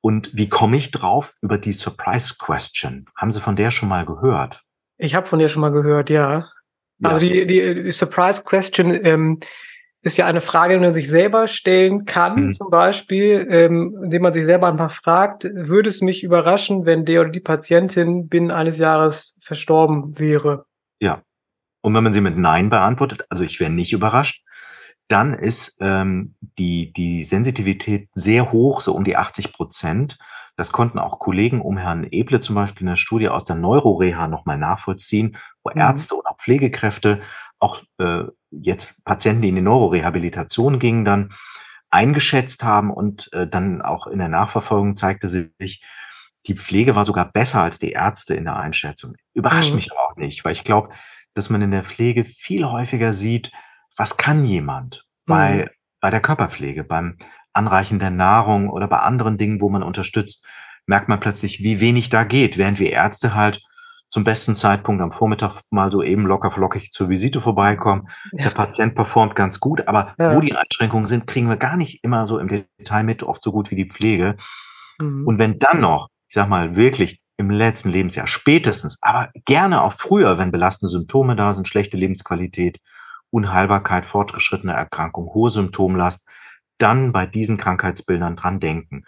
Und 0.00 0.30
wie 0.34 0.48
komme 0.48 0.76
ich 0.76 0.90
drauf? 0.90 1.32
Über 1.40 1.58
die 1.58 1.72
Surprise 1.72 2.36
Question. 2.38 3.06
Haben 3.16 3.30
Sie 3.32 3.40
von 3.40 3.56
der 3.56 3.70
schon 3.70 3.88
mal 3.88 4.04
gehört? 4.04 4.63
Ich 4.96 5.14
habe 5.14 5.26
von 5.26 5.38
der 5.38 5.48
schon 5.48 5.60
mal 5.60 5.72
gehört, 5.72 6.10
ja. 6.10 6.48
ja. 6.98 7.08
Also 7.08 7.20
die, 7.20 7.46
die, 7.46 7.74
die 7.74 7.92
Surprise 7.92 8.42
Question 8.44 8.92
ähm, 9.04 9.40
ist 10.04 10.18
ja 10.18 10.26
eine 10.26 10.42
Frage, 10.42 10.74
die 10.74 10.80
man 10.80 10.94
sich 10.94 11.08
selber 11.08 11.48
stellen 11.48 12.04
kann, 12.04 12.48
mhm. 12.48 12.54
zum 12.54 12.70
Beispiel, 12.70 13.46
ähm, 13.48 13.98
indem 14.04 14.22
man 14.22 14.34
sich 14.34 14.44
selber 14.44 14.68
einfach 14.68 14.92
fragt, 14.92 15.44
würde 15.44 15.88
es 15.88 16.02
mich 16.02 16.22
überraschen, 16.22 16.84
wenn 16.84 17.06
der 17.06 17.22
oder 17.22 17.30
die 17.30 17.40
Patientin 17.40 18.28
binnen 18.28 18.50
eines 18.50 18.76
Jahres 18.78 19.36
verstorben 19.40 20.18
wäre? 20.18 20.66
Ja. 21.00 21.22
Und 21.80 21.94
wenn 21.94 22.04
man 22.04 22.12
sie 22.12 22.20
mit 22.20 22.36
Nein 22.36 22.70
beantwortet, 22.70 23.24
also 23.30 23.44
ich 23.44 23.60
wäre 23.60 23.70
nicht 23.70 23.92
überrascht, 23.92 24.44
dann 25.08 25.34
ist 25.34 25.78
ähm, 25.80 26.34
die, 26.58 26.92
die 26.92 27.24
Sensitivität 27.24 28.08
sehr 28.14 28.52
hoch, 28.52 28.80
so 28.80 28.94
um 28.94 29.04
die 29.04 29.16
80 29.16 29.52
Prozent. 29.52 30.18
Das 30.56 30.72
konnten 30.72 30.98
auch 30.98 31.18
Kollegen 31.18 31.60
um 31.60 31.76
Herrn 31.76 32.06
Eble 32.10 32.40
zum 32.40 32.54
Beispiel 32.54 32.82
in 32.82 32.88
der 32.90 32.96
Studie 32.96 33.28
aus 33.28 33.44
der 33.44 33.56
Neuroreha 33.56 34.28
nochmal 34.28 34.58
nachvollziehen, 34.58 35.36
wo 35.62 35.70
mhm. 35.70 35.80
Ärzte 35.80 36.14
und 36.14 36.26
auch 36.26 36.38
Pflegekräfte 36.38 37.22
auch 37.58 37.82
äh, 37.98 38.24
jetzt 38.50 38.94
Patienten, 39.04 39.42
die 39.42 39.48
in 39.48 39.56
die 39.56 39.62
Neurorehabilitation 39.62 40.78
gingen, 40.78 41.04
dann 41.04 41.32
eingeschätzt 41.90 42.64
haben 42.64 42.92
und 42.92 43.32
äh, 43.32 43.46
dann 43.46 43.80
auch 43.80 44.06
in 44.06 44.18
der 44.18 44.28
Nachverfolgung 44.28 44.96
zeigte 44.96 45.28
sich, 45.28 45.84
die 46.46 46.56
Pflege 46.56 46.94
war 46.94 47.04
sogar 47.04 47.30
besser 47.30 47.62
als 47.62 47.78
die 47.78 47.92
Ärzte 47.92 48.34
in 48.34 48.44
der 48.44 48.56
Einschätzung. 48.56 49.14
Überrascht 49.32 49.70
mhm. 49.70 49.76
mich 49.76 49.92
aber 49.92 50.00
auch 50.00 50.16
nicht, 50.16 50.44
weil 50.44 50.52
ich 50.52 50.64
glaube, 50.64 50.90
dass 51.34 51.50
man 51.50 51.62
in 51.62 51.70
der 51.70 51.84
Pflege 51.84 52.24
viel 52.24 52.64
häufiger 52.64 53.12
sieht, 53.12 53.50
was 53.96 54.16
kann 54.16 54.44
jemand 54.44 55.06
bei, 55.24 55.64
mhm. 55.64 55.70
bei 56.00 56.10
der 56.10 56.20
Körperpflege, 56.20 56.84
beim 56.84 57.16
Anreichen 57.54 57.98
der 57.98 58.10
Nahrung 58.10 58.68
oder 58.68 58.88
bei 58.88 58.98
anderen 58.98 59.38
Dingen, 59.38 59.60
wo 59.60 59.70
man 59.70 59.82
unterstützt, 59.82 60.46
merkt 60.86 61.08
man 61.08 61.20
plötzlich, 61.20 61.60
wie 61.60 61.80
wenig 61.80 62.10
da 62.10 62.24
geht, 62.24 62.58
während 62.58 62.78
wir 62.78 62.90
Ärzte 62.90 63.34
halt 63.34 63.62
zum 64.10 64.22
besten 64.22 64.54
Zeitpunkt 64.54 65.02
am 65.02 65.10
Vormittag 65.10 65.62
mal 65.70 65.90
so 65.90 66.00
eben 66.02 66.24
locker 66.24 66.52
flockig 66.52 66.92
zur 66.92 67.08
Visite 67.08 67.40
vorbeikommen. 67.40 68.08
Ja. 68.32 68.44
Der 68.44 68.50
Patient 68.50 68.94
performt 68.94 69.34
ganz 69.34 69.58
gut, 69.58 69.88
aber 69.88 70.14
ja. 70.18 70.32
wo 70.34 70.40
die 70.40 70.54
Einschränkungen 70.54 71.06
sind, 71.06 71.26
kriegen 71.26 71.48
wir 71.48 71.56
gar 71.56 71.76
nicht 71.76 72.04
immer 72.04 72.26
so 72.28 72.38
im 72.38 72.48
Detail 72.48 73.02
mit, 73.02 73.24
oft 73.24 73.42
so 73.42 73.50
gut 73.50 73.72
wie 73.72 73.76
die 73.76 73.88
Pflege. 73.88 74.36
Mhm. 75.00 75.26
Und 75.26 75.38
wenn 75.38 75.58
dann 75.58 75.80
noch, 75.80 76.10
ich 76.28 76.34
sag 76.34 76.48
mal, 76.48 76.76
wirklich 76.76 77.20
im 77.36 77.50
letzten 77.50 77.90
Lebensjahr 77.90 78.28
spätestens, 78.28 78.98
aber 79.00 79.30
gerne 79.46 79.82
auch 79.82 79.92
früher, 79.92 80.38
wenn 80.38 80.52
belastende 80.52 80.90
Symptome 80.90 81.34
da 81.34 81.52
sind, 81.52 81.66
schlechte 81.66 81.96
Lebensqualität, 81.96 82.78
Unheilbarkeit, 83.30 84.06
fortgeschrittene 84.06 84.74
Erkrankung, 84.74 85.34
hohe 85.34 85.50
Symptomlast, 85.50 86.28
dann 86.78 87.12
bei 87.12 87.26
diesen 87.26 87.56
Krankheitsbildern 87.56 88.36
dran 88.36 88.60
denken. 88.60 89.04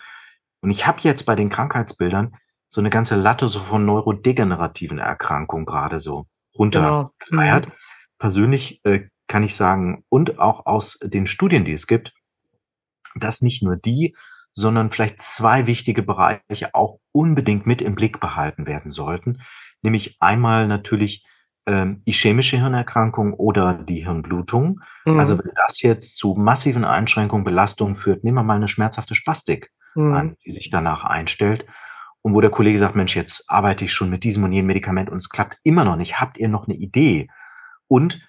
Und 0.60 0.70
ich 0.70 0.86
habe 0.86 1.00
jetzt 1.02 1.24
bei 1.24 1.34
den 1.34 1.50
Krankheitsbildern 1.50 2.36
so 2.68 2.80
eine 2.80 2.90
ganze 2.90 3.16
Latte 3.16 3.48
so 3.48 3.60
von 3.60 3.84
neurodegenerativen 3.86 4.98
Erkrankungen 4.98 5.66
gerade 5.66 6.00
so 6.00 6.26
runtergeleiert. 6.58 7.64
Genau. 7.64 7.74
Mhm. 7.74 8.18
Persönlich 8.18 8.80
äh, 8.84 9.08
kann 9.28 9.42
ich 9.42 9.54
sagen, 9.54 10.04
und 10.08 10.38
auch 10.38 10.66
aus 10.66 10.98
den 11.02 11.26
Studien, 11.26 11.64
die 11.64 11.72
es 11.72 11.86
gibt, 11.86 12.14
dass 13.14 13.42
nicht 13.42 13.62
nur 13.62 13.76
die, 13.76 14.16
sondern 14.52 14.90
vielleicht 14.90 15.20
zwei 15.20 15.66
wichtige 15.66 16.02
Bereiche 16.02 16.74
auch 16.74 16.98
unbedingt 17.12 17.66
mit 17.66 17.82
im 17.82 17.94
Blick 17.94 18.20
behalten 18.20 18.66
werden 18.66 18.90
sollten. 18.90 19.42
Nämlich 19.82 20.16
einmal 20.20 20.66
natürlich 20.66 21.26
ähm, 21.66 22.02
ischämische 22.04 22.58
Hirnerkrankung 22.58 23.34
oder 23.34 23.74
die 23.74 24.04
Hirnblutung. 24.04 24.80
Mhm. 25.04 25.18
Also 25.18 25.38
wenn 25.38 25.50
das 25.54 25.82
jetzt 25.82 26.16
zu 26.16 26.34
massiven 26.34 26.84
Einschränkungen, 26.84 27.44
Belastungen 27.44 27.94
führt, 27.94 28.24
nehmen 28.24 28.38
wir 28.38 28.44
mal 28.44 28.56
eine 28.56 28.68
schmerzhafte 28.68 29.14
Spastik 29.14 29.72
mhm. 29.94 30.14
an, 30.14 30.36
die 30.44 30.52
sich 30.52 30.70
danach 30.70 31.04
einstellt 31.04 31.66
und 32.22 32.34
wo 32.34 32.40
der 32.40 32.50
Kollege 32.50 32.78
sagt, 32.78 32.96
Mensch, 32.96 33.14
jetzt 33.16 33.44
arbeite 33.48 33.84
ich 33.84 33.92
schon 33.92 34.10
mit 34.10 34.24
diesem 34.24 34.44
und 34.44 34.52
jenem 34.52 34.66
Medikament 34.66 35.10
und 35.10 35.16
es 35.16 35.28
klappt 35.28 35.58
immer 35.62 35.84
noch 35.84 35.96
nicht. 35.96 36.20
Habt 36.20 36.38
ihr 36.38 36.48
noch 36.48 36.66
eine 36.66 36.76
Idee? 36.76 37.28
Und 37.88 38.20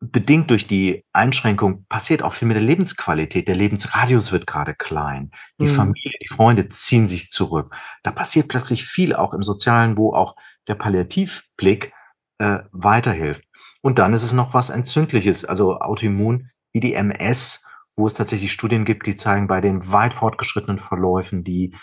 bedingt 0.00 0.50
durch 0.50 0.66
die 0.66 1.04
Einschränkung 1.12 1.84
passiert 1.88 2.22
auch 2.22 2.32
viel 2.32 2.48
mit 2.48 2.56
der 2.56 2.64
Lebensqualität. 2.64 3.48
Der 3.48 3.54
Lebensradius 3.54 4.32
wird 4.32 4.46
gerade 4.46 4.74
klein. 4.74 5.30
Die 5.58 5.64
mhm. 5.64 5.68
Familie, 5.68 6.12
die 6.22 6.28
Freunde 6.28 6.68
ziehen 6.68 7.08
sich 7.08 7.30
zurück. 7.30 7.74
Da 8.02 8.10
passiert 8.10 8.48
plötzlich 8.48 8.84
viel 8.84 9.14
auch 9.14 9.34
im 9.34 9.42
Sozialen, 9.42 9.98
wo 9.98 10.14
auch 10.14 10.36
der 10.68 10.74
Palliativblick 10.74 11.92
äh, 12.40 12.64
weiterhilft. 12.72 13.44
Und 13.82 13.98
dann 13.98 14.12
ist 14.12 14.24
es 14.24 14.32
noch 14.32 14.54
was 14.54 14.70
Entzündliches, 14.70 15.44
also 15.44 15.78
Autoimmun 15.78 16.48
wie 16.72 16.80
die 16.80 16.94
MS, 16.94 17.66
wo 17.96 18.06
es 18.06 18.14
tatsächlich 18.14 18.52
Studien 18.52 18.84
gibt, 18.84 19.06
die 19.06 19.16
zeigen 19.16 19.46
bei 19.46 19.60
den 19.60 19.92
weit 19.92 20.14
fortgeschrittenen 20.14 20.78
Verläufen, 20.78 21.44
die 21.44 21.76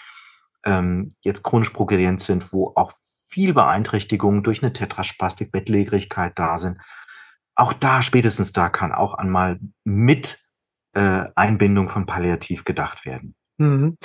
ähm, 0.65 1.09
jetzt 1.21 1.43
chronisch 1.43 1.69
progredient 1.69 2.21
sind, 2.21 2.51
wo 2.51 2.73
auch 2.75 2.91
viel 3.29 3.53
Beeinträchtigungen 3.53 4.43
durch 4.43 4.63
eine 4.63 4.73
Tetraspastik, 4.73 5.51
Bettlägerigkeit 5.51 6.33
da 6.35 6.57
sind. 6.57 6.77
Auch 7.55 7.73
da, 7.73 8.01
spätestens 8.01 8.51
da, 8.51 8.69
kann 8.69 8.91
auch 8.91 9.13
einmal 9.13 9.59
mit 9.83 10.39
äh, 10.93 11.25
Einbindung 11.35 11.89
von 11.89 12.05
Palliativ 12.05 12.65
gedacht 12.65 13.05
werden. 13.05 13.35
Mhm. 13.57 13.97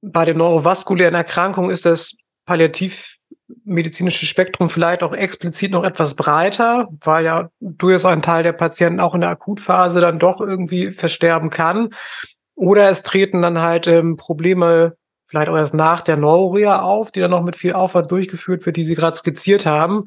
Bei 0.00 0.24
den 0.24 0.38
neurovaskulären 0.38 1.14
Erkrankungen 1.14 1.70
ist 1.70 1.84
das 1.84 2.16
palliativmedizinische 3.50 4.26
Spektrum 4.26 4.70
vielleicht 4.70 5.02
auch 5.02 5.12
explizit 5.12 5.72
noch 5.72 5.84
etwas 5.84 6.14
breiter, 6.14 6.88
weil 7.02 7.24
ja 7.24 7.50
durchaus 7.60 8.04
ein 8.04 8.22
Teil 8.22 8.42
der 8.42 8.52
Patienten 8.52 9.00
auch 9.00 9.14
in 9.14 9.20
der 9.20 9.30
Akutphase 9.30 10.00
dann 10.00 10.18
doch 10.18 10.40
irgendwie 10.40 10.92
versterben 10.92 11.50
kann. 11.50 11.90
Oder 12.54 12.90
es 12.90 13.02
treten 13.02 13.42
dann 13.42 13.60
halt 13.60 13.86
ähm, 13.86 14.16
Probleme 14.16 14.96
vielleicht 15.30 15.48
auch 15.48 15.56
erst 15.56 15.74
nach 15.74 16.02
der 16.02 16.16
Neurorea 16.16 16.82
auf, 16.82 17.12
die 17.12 17.20
dann 17.20 17.30
noch 17.30 17.44
mit 17.44 17.54
viel 17.54 17.72
Aufwand 17.72 18.10
durchgeführt 18.10 18.66
wird, 18.66 18.76
die 18.76 18.82
Sie 18.82 18.96
gerade 18.96 19.16
skizziert 19.16 19.64
haben. 19.64 20.06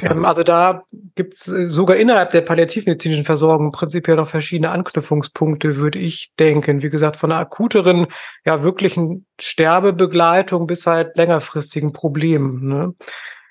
Ähm, 0.00 0.24
also 0.24 0.42
da 0.42 0.84
gibt 1.14 1.34
es 1.34 1.48
äh, 1.48 1.68
sogar 1.68 1.96
innerhalb 1.96 2.30
der 2.30 2.40
palliativmedizinischen 2.40 3.26
Versorgung 3.26 3.72
prinzipiell 3.72 4.16
noch 4.16 4.28
verschiedene 4.28 4.70
Anknüpfungspunkte, 4.70 5.76
würde 5.76 5.98
ich 5.98 6.32
denken. 6.38 6.82
Wie 6.82 6.88
gesagt, 6.88 7.16
von 7.16 7.30
einer 7.30 7.40
akuteren, 7.40 8.06
ja 8.46 8.62
wirklichen 8.62 9.26
Sterbebegleitung 9.38 10.66
bis 10.66 10.86
halt 10.86 11.14
längerfristigen 11.18 11.92
Problemen. 11.92 12.66
Ne? 12.66 12.94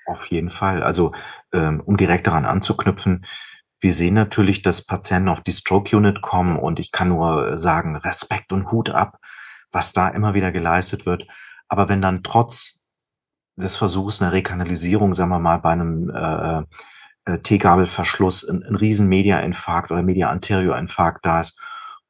Auf 0.06 0.26
jeden 0.26 0.50
Fall. 0.50 0.82
Also 0.82 1.12
ähm, 1.52 1.80
um 1.84 1.96
direkt 1.96 2.26
daran 2.26 2.44
anzuknüpfen, 2.44 3.24
wir 3.78 3.94
sehen 3.94 4.14
natürlich, 4.14 4.62
dass 4.62 4.84
Patienten 4.84 5.28
auf 5.28 5.42
die 5.42 5.52
Stroke 5.52 5.96
Unit 5.96 6.22
kommen 6.22 6.58
und 6.58 6.80
ich 6.80 6.90
kann 6.90 7.10
nur 7.10 7.56
sagen, 7.58 7.94
Respekt 7.94 8.52
und 8.52 8.72
Hut 8.72 8.90
ab 8.90 9.18
was 9.74 9.92
da 9.92 10.08
immer 10.08 10.34
wieder 10.34 10.52
geleistet 10.52 11.06
wird. 11.06 11.26
Aber 11.68 11.88
wenn 11.88 12.00
dann 12.00 12.22
trotz 12.22 12.84
des 13.56 13.76
Versuchs 13.76 14.20
einer 14.20 14.32
Rekanalisierung, 14.32 15.14
sagen 15.14 15.30
wir 15.30 15.38
mal, 15.38 15.58
bei 15.58 15.70
einem 15.70 16.10
äh, 16.10 16.62
äh, 17.24 17.38
T-Gabelverschluss 17.38 18.48
ein, 18.48 18.62
ein 18.62 18.76
riesen 18.76 19.08
Media-Infarkt 19.08 19.90
oder 19.92 20.02
Media-Anterior-Infarkt 20.02 21.24
da 21.24 21.40
ist 21.40 21.60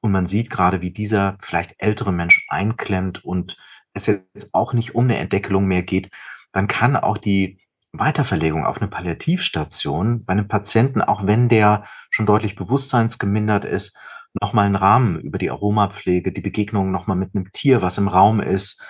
und 0.00 0.12
man 0.12 0.26
sieht 0.26 0.50
gerade, 0.50 0.80
wie 0.80 0.90
dieser 0.90 1.37
vielleicht 1.40 1.75
ältere 1.78 2.12
Mensch 2.12 2.47
einklemmt 2.49 3.25
und 3.25 3.56
es 3.92 4.06
jetzt 4.06 4.52
auch 4.52 4.73
nicht 4.73 4.94
um 4.94 5.04
eine 5.04 5.18
Entdeckelung 5.18 5.66
mehr 5.66 5.83
geht, 5.83 6.11
dann 6.52 6.66
kann 6.66 6.97
auch 6.97 7.18
die 7.18 7.59
Weiterverlegung 7.92 8.66
auf 8.66 8.80
eine 8.80 8.88
Palliativstation 8.88 10.25
bei 10.25 10.33
einem 10.33 10.49
Patienten, 10.49 11.00
auch 11.00 11.26
wenn 11.26 11.49
der 11.49 11.85
schon 12.11 12.26
deutlich 12.26 12.56
bewusstseinsgemindert 12.56 13.64
ist, 13.64 13.97
nochmal 14.41 14.67
einen 14.67 14.76
Rahmen 14.76 15.21
über 15.21 15.38
die 15.38 15.50
Aromapflege, 15.50 16.33
die 16.33 16.41
Begegnung 16.41 16.91
nochmal 16.91 17.17
mit 17.17 17.35
einem 17.35 17.53
Tier, 17.53 17.83
was 17.83 17.99
im 17.99 18.09
Raum 18.09 18.41
ist, 18.41 18.83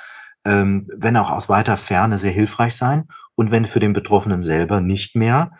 ähm, 0.44 0.88
wenn 0.96 1.16
auch 1.16 1.30
aus 1.30 1.48
weiter 1.48 1.76
Ferne 1.76 2.18
sehr 2.18 2.32
hilfreich 2.32 2.76
sein. 2.76 3.04
Und 3.34 3.50
wenn 3.50 3.66
für 3.66 3.80
den 3.80 3.92
Betroffenen 3.92 4.42
selber 4.42 4.80
nicht 4.80 5.16
mehr, 5.16 5.52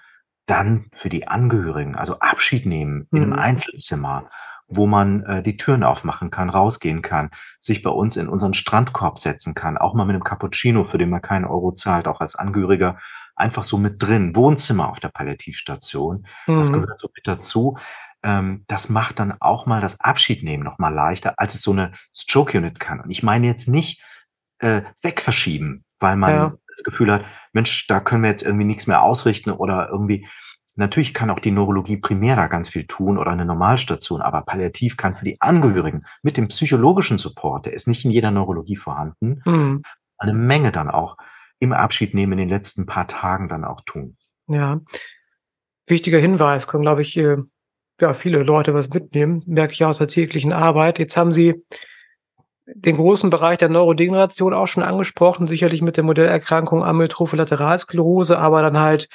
dann 0.47 0.87
für 0.93 1.09
die 1.09 1.27
Angehörigen, 1.27 1.97
also 1.97 2.19
Abschied 2.19 2.67
nehmen 2.67 3.09
in 3.13 3.23
einem 3.23 3.31
mhm. 3.31 3.39
Einzelzimmer, 3.39 4.31
wo 4.67 4.87
man 4.87 5.25
äh, 5.25 5.43
die 5.43 5.57
Türen 5.57 5.83
aufmachen 5.83 6.31
kann, 6.31 6.51
rausgehen 6.51 7.03
kann, 7.03 7.31
sich 7.61 7.83
bei 7.83 7.91
uns 7.91 8.17
in 8.17 8.29
unseren 8.29 8.55
Strandkorb 8.55 9.19
setzen 9.19 9.55
kann, 9.55 9.79
auch 9.79 9.95
mal 9.95 10.05
mit 10.05 10.15
einem 10.15 10.25
Cappuccino, 10.25 10.85
für 10.85 10.99
den 10.99 11.11
man 11.11 11.23
keinen 11.23 11.45
Euro 11.45 11.73
zahlt, 11.73 12.07
auch 12.07 12.21
als 12.21 12.37
Angehöriger, 12.37 12.99
einfach 13.37 13.63
so 13.63 13.79
mit 13.79 14.03
drin. 14.03 14.37
Wohnzimmer 14.37 14.89
auf 14.89 15.01
der 15.01 15.09
Palliativstation, 15.09 16.27
mhm. 16.47 16.57
das 16.57 16.73
gehört 16.73 16.99
so 16.99 17.09
mit 17.15 17.27
dazu 17.27 17.77
ähm, 18.25 18.65
das 18.67 18.89
macht 18.89 19.19
dann 19.19 19.37
auch 19.41 19.67
mal 19.67 19.81
das 19.81 20.01
Abschiednehmen 20.01 20.65
noch 20.65 20.79
mal 20.79 20.89
leichter, 20.89 21.35
als 21.37 21.55
es 21.55 21.63
so 21.63 21.73
eine 21.73 21.93
Stroke 22.17 22.57
Unit 22.59 22.81
kann. 22.81 23.01
Und 23.01 23.11
ich 23.11 23.23
meine 23.23 23.47
jetzt 23.47 23.69
nicht 23.69 24.03
äh, 24.59 24.83
wegverschieben, 25.03 25.85
weil 26.01 26.17
man 26.17 26.31
ja. 26.31 26.55
das 26.69 26.83
Gefühl 26.83 27.13
hat, 27.13 27.25
Mensch, 27.53 27.87
da 27.87 28.01
können 28.01 28.23
wir 28.23 28.31
jetzt 28.31 28.43
irgendwie 28.43 28.65
nichts 28.65 28.87
mehr 28.87 29.03
ausrichten 29.03 29.51
oder 29.51 29.91
irgendwie. 29.91 30.27
Natürlich 30.77 31.15
kann 31.15 31.31
auch 31.31 31.39
die 31.39 31.53
Neurologie 31.53 31.99
primär 31.99 32.35
da 32.35 32.49
ganz 32.49 32.69
viel 32.69 32.89
tun 32.89 33.17
oder 33.17 33.31
eine 33.31 33.45
Normalstation, 33.45 34.21
aber 34.21 34.43
Palliativ 34.43 34.97
kann 34.97 35.15
für 35.15 35.25
die 35.25 35.41
Angehörigen 35.41 36.05
mit 36.23 36.37
dem 36.37 36.49
psychologischen 36.49 37.19
Support, 37.19 37.67
der 37.67 37.75
ist 37.75 37.87
nicht 37.87 38.05
in 38.05 38.11
jeder 38.11 38.33
Neurologie 38.33 38.75
vorhanden, 38.75 39.41
mhm. 39.45 39.83
eine 40.19 40.35
Menge 40.35 40.73
dann 40.73 40.91
auch 40.91 41.17
im 41.61 41.73
Abschied 41.73 42.13
nehmen 42.13 42.33
in 42.33 42.39
den 42.39 42.49
letzten 42.49 42.87
paar 42.87 43.07
Tagen 43.07 43.49
dann 43.49 43.65
auch 43.65 43.83
tun. 43.83 44.17
Ja. 44.49 44.81
Wichtiger 45.87 46.19
Hinweis, 46.19 46.67
können, 46.67 46.83
glaube 46.83 47.03
ich, 47.03 47.17
äh, 47.17 47.37
ja, 48.01 48.13
viele 48.13 48.43
Leute 48.43 48.75
was 48.75 48.89
mitnehmen, 48.89 49.43
merke 49.47 49.73
ich 49.73 49.85
aus 49.85 49.99
der 49.99 50.09
täglichen 50.09 50.53
Arbeit. 50.53 50.99
Jetzt 50.99 51.17
haben 51.17 51.33
Sie 51.33 51.63
den 52.67 52.97
großen 52.97 53.31
Bereich 53.31 53.59
der 53.59 53.69
Neurodegeneration 53.69 54.55
auch 54.55 54.67
schon 54.67 54.83
angesprochen, 54.83 55.47
sicherlich 55.47 55.83
mit 55.83 55.97
der 55.97 56.05
Modellerkrankung 56.05 56.83
Amyotrophe 56.83 57.37
Lateralsklerose, 57.37 58.39
aber 58.39 58.63
dann 58.63 58.79
halt 58.79 59.09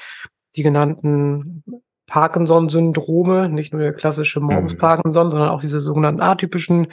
die 0.56 0.64
genannten 0.64 1.64
Parkinson-Syndrome, 2.08 3.50
nicht 3.50 3.74
nur 3.74 3.82
der 3.82 3.94
klassische 3.94 4.40
mhm. 4.40 4.68
Parkinson, 4.78 5.32
sondern 5.32 5.50
auch 5.50 5.62
diese 5.62 5.82
sogenannten 5.82 6.22
atypischen 6.22 6.88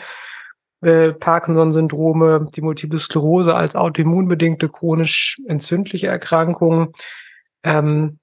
äh, 0.83 1.13
Parkinson-Syndrome, 1.13 2.51
die 2.55 2.61
Multiple 2.61 2.99
Sklerose 2.99 3.55
als 3.55 3.77
autoimmunbedingte 3.77 4.69
chronisch 4.69 5.41
entzündliche 5.47 6.07
Erkrankung. 6.07 6.95
Ähm, 7.63 8.19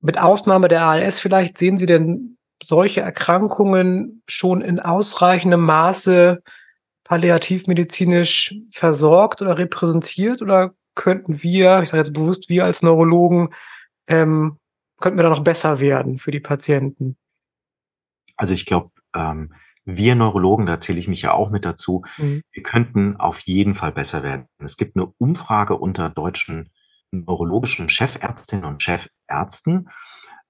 mit 0.00 0.18
Ausnahme 0.18 0.68
der 0.68 0.84
ALS 0.84 1.18
vielleicht, 1.18 1.58
sehen 1.58 1.78
Sie 1.78 1.86
denn 1.86 2.37
solche 2.62 3.00
Erkrankungen 3.00 4.22
schon 4.26 4.62
in 4.62 4.80
ausreichendem 4.80 5.60
Maße 5.60 6.42
palliativmedizinisch 7.04 8.54
versorgt 8.70 9.40
oder 9.40 9.58
repräsentiert 9.58 10.42
oder 10.42 10.74
könnten 10.94 11.42
wir, 11.42 11.82
ich 11.82 11.90
sage 11.90 12.02
jetzt 12.02 12.12
bewusst 12.12 12.48
wir 12.48 12.64
als 12.64 12.82
Neurologen, 12.82 13.54
ähm, 14.08 14.58
könnten 15.00 15.18
wir 15.18 15.22
da 15.22 15.30
noch 15.30 15.44
besser 15.44 15.80
werden 15.80 16.18
für 16.18 16.32
die 16.32 16.40
Patienten? 16.40 17.16
Also 18.36 18.52
ich 18.52 18.66
glaube, 18.66 18.90
ähm, 19.14 19.54
wir 19.84 20.14
Neurologen, 20.16 20.66
da 20.66 20.80
zähle 20.80 20.98
ich 20.98 21.08
mich 21.08 21.22
ja 21.22 21.32
auch 21.32 21.50
mit 21.50 21.64
dazu, 21.64 22.04
mhm. 22.18 22.42
wir 22.52 22.62
könnten 22.62 23.16
auf 23.16 23.40
jeden 23.40 23.74
Fall 23.74 23.92
besser 23.92 24.22
werden. 24.22 24.46
Es 24.58 24.76
gibt 24.76 24.96
eine 24.96 25.06
Umfrage 25.18 25.78
unter 25.78 26.10
deutschen 26.10 26.70
neurologischen 27.10 27.88
Chefärztinnen 27.88 28.66
und 28.66 28.82
Chefärzten, 28.82 29.88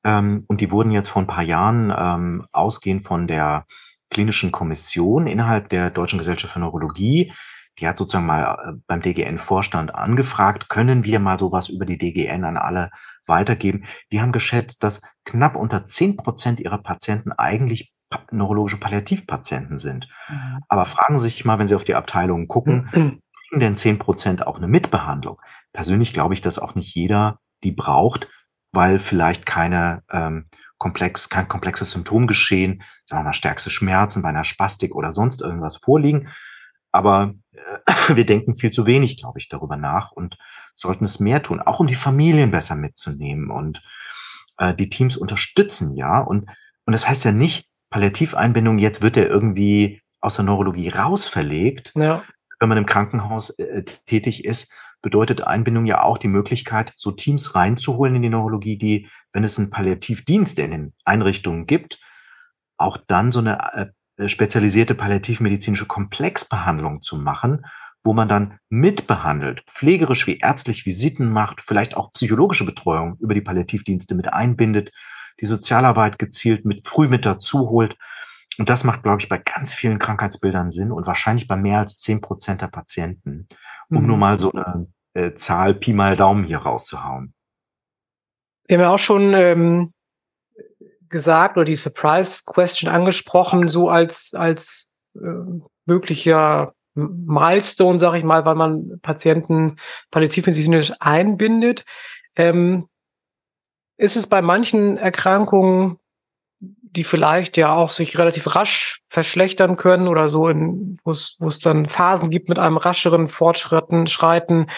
ähm, 0.09 0.45
und 0.49 0.61
die 0.62 0.71
wurden 0.71 0.91
jetzt 0.91 1.11
vor 1.11 1.21
ein 1.23 1.27
paar 1.27 1.45
Jahren 1.45 1.93
ähm, 1.97 2.47
ausgehend 2.53 3.05
von 3.05 3.27
der 3.27 3.67
klinischen 4.11 4.50
Kommission 4.50 5.27
innerhalb 5.27 5.69
der 5.69 5.91
Deutschen 5.91 6.19
Gesellschaft 6.19 6.55
für 6.55 6.61
Neurologie, 6.61 7.33
die 7.79 7.87
hat 7.87 7.99
sozusagen 7.99 8.27
mal 8.27 8.55
äh, 8.55 8.73
beim 8.87 9.03
DGN-Vorstand 9.03 9.95
angefragt, 9.95 10.71
können 10.71 11.05
wir 11.05 11.21
mal 11.21 11.38
sowas 11.38 11.69
über 11.69 11.85
die 11.85 11.99
DGN 11.99 12.45
an 12.45 12.57
alle 12.57 12.91
weitergeben. 13.27 13.85
Die 14.11 14.23
haben 14.23 14.33
geschätzt, 14.33 14.83
dass 14.83 15.03
knapp 15.27 15.55
unter 15.55 15.85
zehn 15.85 16.17
Prozent 16.17 16.61
ihrer 16.61 16.79
Patienten 16.79 17.33
eigentlich 17.33 17.93
neurologische 18.31 18.81
Palliativpatienten 18.81 19.77
sind. 19.77 20.09
Mhm. 20.31 20.61
Aber 20.69 20.87
fragen 20.87 21.19
Sie 21.19 21.29
sich 21.29 21.45
mal, 21.45 21.59
wenn 21.59 21.67
Sie 21.67 21.75
auf 21.75 21.85
die 21.85 21.95
Abteilungen 21.95 22.49
gucken, 22.49 22.88
mhm. 22.93 23.21
kriegen 23.49 23.61
denn 23.61 23.77
zehn 23.77 23.99
Prozent 23.99 24.47
auch 24.47 24.57
eine 24.57 24.69
Mitbehandlung? 24.69 25.38
Persönlich 25.75 26.15
glaube 26.15 26.33
ich, 26.33 26.41
dass 26.41 26.59
auch 26.59 26.75
nicht 26.75 26.95
jeder 26.95 27.41
die 27.62 27.73
braucht, 27.73 28.29
weil 28.72 28.98
vielleicht 28.98 29.46
keine 29.46 30.02
ähm, 30.10 30.46
komplex, 30.78 31.28
kein 31.28 31.48
komplexes 31.48 31.90
Symptomgeschehen, 31.90 32.82
sagen 33.04 33.22
wir 33.22 33.25
mal 33.25 33.32
stärkste 33.32 33.70
Schmerzen 33.70 34.22
bei 34.22 34.28
einer 34.28 34.44
Spastik 34.44 34.94
oder 34.94 35.12
sonst 35.12 35.42
irgendwas 35.42 35.76
vorliegen. 35.76 36.28
Aber 36.92 37.34
äh, 37.52 37.92
wir 38.16 38.26
denken 38.26 38.54
viel 38.54 38.70
zu 38.70 38.87
wenig, 38.87 39.16
glaube 39.16 39.38
ich, 39.38 39.48
darüber 39.48 39.76
nach 39.76 40.12
und 40.12 40.38
sollten 40.75 41.04
es 41.04 41.20
mehr 41.20 41.42
tun, 41.42 41.60
auch 41.60 41.80
um 41.80 41.87
die 41.87 41.94
Familien 41.94 42.50
besser 42.50 42.76
mitzunehmen 42.76 43.50
und 43.50 43.82
äh, 44.58 44.75
die 44.75 44.88
Teams 44.88 45.16
unterstützen, 45.16 45.96
ja. 45.96 46.20
Und, 46.20 46.48
und 46.84 46.92
das 46.92 47.08
heißt 47.08 47.25
ja 47.25 47.32
nicht, 47.32 47.68
Palliativeinbindung, 47.90 48.78
jetzt 48.78 49.02
wird 49.02 49.16
er 49.16 49.28
irgendwie 49.28 50.02
aus 50.20 50.37
der 50.37 50.44
Neurologie 50.44 50.88
rausverlegt, 50.88 51.92
ja. 51.96 52.22
wenn 52.60 52.68
man 52.68 52.78
im 52.78 52.87
Krankenhaus 52.87 53.50
äh, 53.50 53.82
tätig 53.82 54.44
ist, 54.44 54.72
bedeutet 55.02 55.43
Einbindung 55.43 55.85
ja 55.85 56.02
auch 56.02 56.19
die 56.19 56.28
Möglichkeit, 56.28 56.93
so 56.97 57.12
Teams 57.12 57.55
reinzuholen 57.55 58.17
in 58.17 58.23
die 58.23 58.28
Neurologie, 58.28 58.76
die, 58.76 59.09
wenn 59.33 59.45
es 59.45 59.59
einen 59.59 59.71
Palliativdienst 59.71 60.59
in 60.59 60.71
den 60.71 60.93
Einrichtungen 61.05 61.67
gibt, 61.67 61.99
auch 62.76 62.97
dann 62.97 63.33
so 63.33 63.40
eine 63.40 63.93
äh, 64.17 64.28
spezialisierte 64.28 64.95
palliativmedizinische 64.95 65.87
Komplexbehandlung 65.87 67.02
zu 67.02 67.17
machen, 67.17 67.64
wo 68.02 68.12
man 68.12 68.28
dann 68.28 68.59
mitbehandelt, 68.69 69.62
pflegerisch 69.69 70.26
wie 70.26 70.38
ärztlich 70.38 70.87
Visiten 70.87 71.31
macht, 71.31 71.62
vielleicht 71.67 71.97
auch 71.97 72.12
psychologische 72.12 72.64
Betreuung 72.64 73.17
über 73.21 73.35
die 73.35 73.40
Palliativdienste 73.40 74.14
mit 74.14 74.33
einbindet, 74.33 74.92
die 75.40 75.46
Sozialarbeit 75.46 76.18
gezielt 76.18 76.64
mit 76.64 76.87
früh 76.87 77.09
mit 77.09 77.27
dazu 77.27 77.70
holt. 77.70 77.96
Und 78.57 78.68
das 78.68 78.83
macht, 78.83 79.05
glaube 79.05 79.20
ich, 79.20 79.29
bei 79.29 79.38
ganz 79.38 79.75
vielen 79.75 80.01
Krankheitsbildern 80.01 80.70
Sinn 80.70 80.90
und 80.90 81.07
wahrscheinlich 81.07 81.46
bei 81.46 81.57
mehr 81.57 81.79
als 81.79 81.99
zehn 81.99 82.20
Prozent 82.20 82.61
der 82.61 82.68
Patienten 82.68 83.46
um 83.90 84.03
mhm. 84.03 84.07
nur 84.07 84.16
mal 84.16 84.38
so 84.38 84.53
eine 84.53 84.87
äh, 85.14 85.35
Zahl 85.35 85.75
Pi 85.75 85.92
mal 85.92 86.16
Daumen 86.16 86.44
hier 86.44 86.59
rauszuhauen. 86.59 87.35
Sie 88.62 88.75
haben 88.75 88.83
ja 88.83 88.90
auch 88.90 88.99
schon 88.99 89.33
ähm, 89.35 89.92
gesagt 91.09 91.57
oder 91.57 91.64
die 91.64 91.77
Surprise 91.77 92.42
Question 92.44 92.90
angesprochen, 92.90 93.68
so 93.68 93.88
als, 93.88 94.35
als 94.35 94.90
äh, 95.14 95.61
möglicher 95.87 96.75
Milestone, 96.94 97.99
sage 97.99 98.18
ich 98.18 98.25
mal, 98.25 98.44
weil 98.44 98.57
man 98.57 98.99
Patienten 99.01 99.77
palliativmedizinisch 100.11 100.92
einbindet. 101.01 101.85
Ähm, 102.37 102.88
ist 103.97 104.16
es 104.16 104.27
bei 104.27 104.42
manchen 104.42 104.97
Erkrankungen 104.97 105.99
die 106.61 107.05
vielleicht 107.05 107.57
ja 107.57 107.75
auch 107.75 107.90
sich 107.90 108.18
relativ 108.18 108.55
rasch 108.55 109.01
verschlechtern 109.09 109.77
können 109.77 110.09
oder 110.09 110.29
so, 110.29 110.44
wo 110.44 111.11
es 111.11 111.59
dann 111.61 111.87
Phasen 111.87 112.31
gibt 112.31 112.49
mit 112.49 112.59
einem 112.59 112.77
rascheren 112.77 113.29
Fortschritten, 113.29 114.07
Schreiten, 114.07 114.68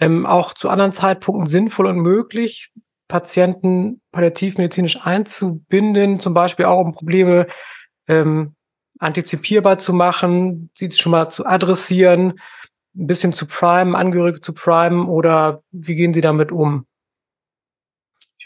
ähm, 0.00 0.26
auch 0.26 0.54
zu 0.54 0.68
anderen 0.68 0.92
Zeitpunkten 0.92 1.46
sinnvoll 1.46 1.86
und 1.86 1.98
möglich, 1.98 2.70
Patienten 3.08 4.00
palliativmedizinisch 4.10 5.04
einzubinden, 5.04 6.18
zum 6.18 6.34
Beispiel 6.34 6.66
auch 6.66 6.80
um 6.80 6.92
Probleme 6.92 7.46
ähm, 8.08 8.54
antizipierbar 8.98 9.78
zu 9.78 9.92
machen, 9.92 10.70
sie 10.74 10.90
schon 10.90 11.12
mal 11.12 11.30
zu 11.30 11.46
adressieren, 11.46 12.40
ein 12.94 13.06
bisschen 13.06 13.32
zu 13.32 13.46
primen, 13.46 13.94
Angehörige 13.94 14.40
zu 14.40 14.52
primen 14.52 15.08
oder 15.08 15.62
wie 15.72 15.94
gehen 15.94 16.14
Sie 16.14 16.20
damit 16.20 16.52
um? 16.52 16.86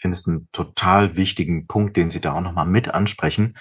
Finde 0.07 0.19
es 0.19 0.29
einen 0.29 0.49
total 0.53 1.17
wichtigen 1.17 1.67
Punkt, 1.67 1.97
den 1.97 2.11
Sie 2.11 2.21
da 2.21 2.35
auch 2.35 2.41
nochmal 2.41 2.67
mit 2.67 2.95
ansprechen 2.95 3.57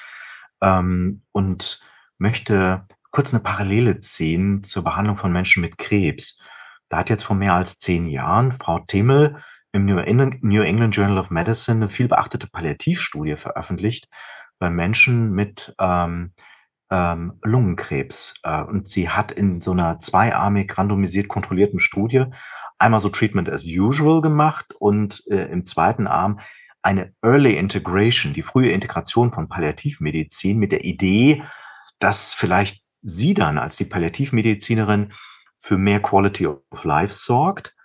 ähm, 0.62 1.24
und 1.32 1.82
möchte 2.20 2.86
kurz 3.10 3.34
eine 3.34 3.42
Parallele 3.42 3.98
ziehen 3.98 4.62
zur 4.62 4.84
Behandlung 4.84 5.18
von 5.18 5.34
Menschen 5.34 5.62
mit 5.62 5.80
Krebs. 5.80 6.40
Da 6.88 6.98
hat 6.98 7.10
jetzt 7.10 7.24
vor 7.24 7.36
mehr 7.36 7.56
als 7.56 7.80
zehn 7.80 8.08
Jahren 8.08 8.52
Frau 8.52 8.78
Timmel 8.78 9.42
im 9.72 9.86
New 9.86 9.98
England, 9.98 10.96
Journal 10.96 11.18
of 11.18 11.32
Medicine 11.32 11.78
eine 11.78 11.90
viel 11.90 12.08
beachtete 12.08 12.46
Palliativstudie 12.46 13.38
veröffentlicht 13.38 14.08
bei 14.60 14.70
Menschen 14.70 15.32
mit 15.32 15.74
ähm, 15.80 16.34
ähm, 16.92 17.40
Lungenkrebs. 17.44 18.36
Äh, 18.44 18.62
und 18.62 18.88
sie 18.88 19.10
hat 19.10 19.32
in 19.32 19.62
so 19.62 19.72
einer 19.72 20.00
zweiarmig 20.00 20.78
randomisiert 20.78 21.28
kontrollierten 21.28 21.80
Studie 21.80 22.26
einmal 22.78 23.00
so 23.00 23.10
Treatment 23.10 23.50
as 23.50 23.66
usual 23.66 24.22
gemacht 24.22 24.74
und 24.80 25.24
äh, 25.28 25.46
im 25.52 25.66
zweiten 25.66 26.08
Arm 26.08 26.40
eine 26.82 27.14
Early 27.24 27.58
Integration, 27.58 28.34
die 28.34 28.44
frühe 28.44 28.72
Integration 28.72 29.32
von 29.32 29.50
Palliativmedizin 29.50 30.60
mit 30.60 30.72
der 30.72 30.86
Idee, 30.86 31.44
dass 32.00 32.34
vielleicht 32.34 32.84
sie 33.02 33.34
dann 33.34 33.58
als 33.58 33.78
die 33.78 33.86
Palliativmedizinerin 33.86 35.12
für 35.58 35.78
mehr 35.78 36.00
Quality 36.02 36.48
of 36.48 36.84
Life 36.84 37.14
sorgt. 37.14 37.76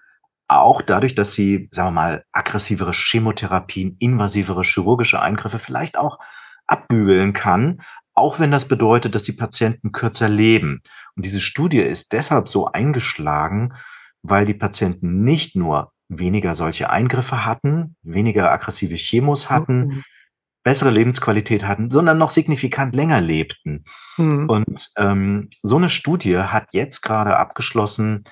Auch 0.48 0.82
dadurch, 0.82 1.14
dass 1.14 1.32
sie, 1.32 1.68
sagen 1.72 1.88
wir 1.88 1.92
mal, 1.92 2.24
aggressivere 2.32 2.92
Chemotherapien, 2.92 3.96
invasivere 4.00 4.64
chirurgische 4.64 5.20
Eingriffe 5.22 5.58
vielleicht 5.58 5.96
auch 5.96 6.18
abbügeln 6.66 7.32
kann, 7.32 7.82
auch 8.14 8.38
wenn 8.38 8.50
das 8.50 8.68
bedeutet, 8.68 9.14
dass 9.14 9.22
die 9.22 9.32
Patienten 9.32 9.92
kürzer 9.92 10.28
leben. 10.28 10.82
Und 11.16 11.24
diese 11.24 11.40
Studie 11.40 11.78
ist 11.78 12.12
deshalb 12.12 12.48
so 12.48 12.66
eingeschlagen, 12.66 13.72
weil 14.22 14.46
die 14.46 14.54
Patienten 14.54 15.24
nicht 15.24 15.56
nur 15.56 15.92
weniger 16.08 16.54
solche 16.54 16.90
Eingriffe 16.90 17.44
hatten, 17.44 17.96
weniger 18.02 18.50
aggressive 18.50 18.96
Chemos 18.96 19.48
hatten, 19.48 19.86
mhm. 19.86 20.04
bessere 20.64 20.90
Lebensqualität 20.90 21.66
hatten, 21.66 21.88
sondern 21.88 22.18
noch 22.18 22.30
signifikant 22.30 22.94
länger 22.94 23.20
lebten. 23.20 23.84
Mhm. 24.16 24.48
Und 24.48 24.90
ähm, 24.96 25.50
so 25.62 25.76
eine 25.76 25.88
Studie 25.88 26.38
hat 26.38 26.72
jetzt 26.72 27.02
gerade 27.02 27.36
abgeschlossen, 27.36 28.24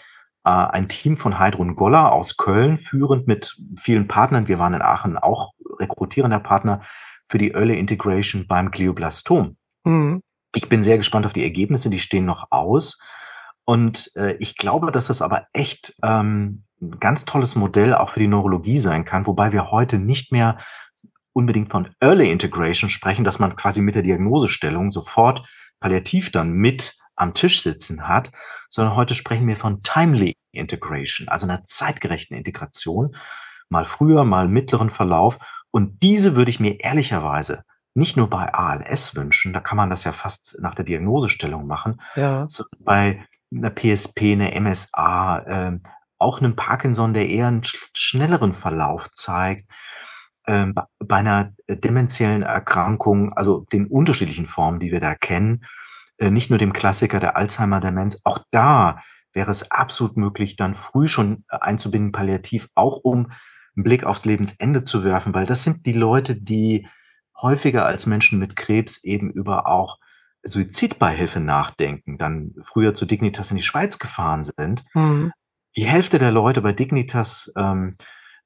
äh, 0.45 0.51
ein 0.51 0.89
Team 0.89 1.17
von 1.17 1.39
Heidrun 1.39 1.77
Goller 1.77 2.13
aus 2.13 2.37
Köln, 2.37 2.79
führend 2.79 3.27
mit 3.27 3.57
vielen 3.79 4.09
Partnern, 4.09 4.49
wir 4.49 4.59
waren 4.59 4.75
in 4.75 4.83
Aachen 4.83 5.17
auch 5.17 5.53
rekrutierender 5.79 6.41
Partner 6.41 6.83
für 7.29 7.39
die 7.39 7.53
Early 7.53 7.79
Integration 7.79 8.47
beim 8.47 8.71
Glioblastom. 8.71 9.57
Mhm. 9.85 10.23
Ich 10.55 10.69
bin 10.69 10.83
sehr 10.83 10.97
gespannt 10.97 11.27
auf 11.27 11.33
die 11.33 11.45
Ergebnisse, 11.45 11.91
die 11.91 12.01
stehen 12.01 12.25
noch 12.25 12.49
aus. 12.51 12.99
Und 13.69 14.11
äh, 14.17 14.33
ich 14.39 14.57
glaube, 14.57 14.91
dass 14.93 15.09
das 15.09 15.21
aber 15.21 15.47
echt 15.53 15.95
ähm, 16.03 16.65
ein 16.81 16.99
ganz 17.01 17.27
tolles 17.27 17.55
Modell 17.55 17.95
auch 17.95 18.09
für 18.09 18.19
die 18.19 18.27
Neurologie 18.27 18.79
sein 18.79 19.05
kann, 19.05 19.27
wobei 19.27 19.53
wir 19.53 19.71
heute 19.71 19.99
nicht 19.99 20.33
mehr 20.33 20.57
unbedingt 21.35 21.69
von 21.69 21.91
Early 22.01 22.31
Integration 22.31 22.89
sprechen, 22.89 23.25
dass 23.25 23.39
man 23.39 23.57
quasi 23.57 23.83
mit 23.83 23.95
der 23.95 24.03
Diagnosestellung 24.03 24.91
sofort 24.91 25.47
palliativ 25.81 26.33
dann 26.33 26.53
mit 26.53 26.97
am 27.15 27.35
Tisch 27.35 27.63
sitzen 27.63 28.09
hat, 28.09 28.31
sondern 28.71 28.97
heute 28.97 29.15
sprechen 29.15 29.47
wir 29.47 29.57
von 29.57 29.83
Timely 29.83 30.35
Integration, 30.53 31.29
also 31.29 31.47
einer 31.47 31.63
zeitgerechten 31.63 32.39
Integration, 32.39 33.15
mal 33.69 33.85
früher, 33.85 34.25
mal 34.25 34.49
mittleren 34.49 34.89
Verlauf. 34.89 35.37
Und 35.71 36.03
diese 36.03 36.37
würde 36.37 36.51
ich 36.51 36.59
mir 36.59 36.81
ehrlicherweise 36.81 37.65
nicht 37.93 38.17
nur 38.17 38.31
bei 38.31 38.55
ALS 38.55 39.15
wünschen, 39.15 39.53
da 39.53 39.61
kann 39.61 39.77
man 39.77 39.91
das 39.91 40.05
ja 40.05 40.13
fast 40.13 40.57
nach 40.63 40.75
der 40.75 40.87
Diagnosestellung 40.87 41.67
machen, 41.67 42.01
Ja. 42.17 42.47
sondern 42.49 42.85
bei 42.85 43.27
einer 43.53 43.71
PSP, 43.71 44.33
einer 44.33 44.53
MSA, 44.61 45.45
ähm, 45.47 45.83
auch 46.19 46.41
einem 46.41 46.57
Parkinson, 46.57 47.15
der 47.15 47.29
eher 47.29 47.49
einen 47.49 47.63
sch 47.63 47.91
schnelleren 47.95 48.53
Verlauf 48.53 49.11
zeigt, 49.13 49.71
ähm, 50.47 50.75
bei 50.99 51.17
einer 51.17 51.53
äh, 51.67 51.77
dementiellen 51.77 52.43
Erkrankung, 52.43 53.33
also 53.35 53.67
den 53.73 53.87
unterschiedlichen 53.87 54.47
Formen, 54.47 54.81
die 54.81 54.91
wir 54.93 55.01
da 55.01 55.15
kennen, 55.15 55.65
äh, 56.19 56.31
nicht 56.31 56.51
nur 56.51 56.59
dem 56.59 56.73
Klassiker 56.73 57.21
der 57.21 57.37
Alzheimer-Demenz, 57.37 58.21
auch 58.25 58.41
da 58.51 59.01
wäre 59.33 59.51
es 59.51 59.71
absolut 59.71 60.17
möglich, 60.17 60.57
dann 60.57 60.75
früh 60.75 61.07
schon 61.09 61.45
äh, 61.51 61.59
einzubinden, 61.61 62.13
palliativ, 62.13 62.69
auch 62.75 62.99
um 63.05 63.31
'n 63.77 63.85
Blick 63.85 64.05
aufs 64.05 64.25
Lebensende 64.25 64.83
zu 64.83 65.05
werfen, 65.05 65.35
weil 65.35 65.47
das 65.47 65.65
sind 65.65 65.87
die 65.87 65.93
Leute, 65.93 66.35
die 66.37 66.89
häufiger 67.41 67.87
als 67.87 68.07
Menschen 68.07 68.39
mit 68.39 68.57
Krebs 68.57 69.05
eben 69.05 69.31
über 69.31 69.69
auch 69.69 69.99
Suizidbeihilfe 70.45 71.41
nachdenken, 71.41 72.19
dann 72.19 72.55
früher 72.63 72.95
zu 72.95 73.07
Dignitas 73.07 73.51
in 73.51 73.57
die 73.59 73.63
Schweiz 73.63 73.99
gefahren 73.99 74.45
sind. 74.45 74.85
Mhm. 74.95 75.33
Die 75.77 75.87
Hälfte 75.87 76.19
der 76.19 76.33
Leute 76.33 76.63
bei 76.63 76.73
Dignitas, 76.73 77.53
ähm, 77.57 77.97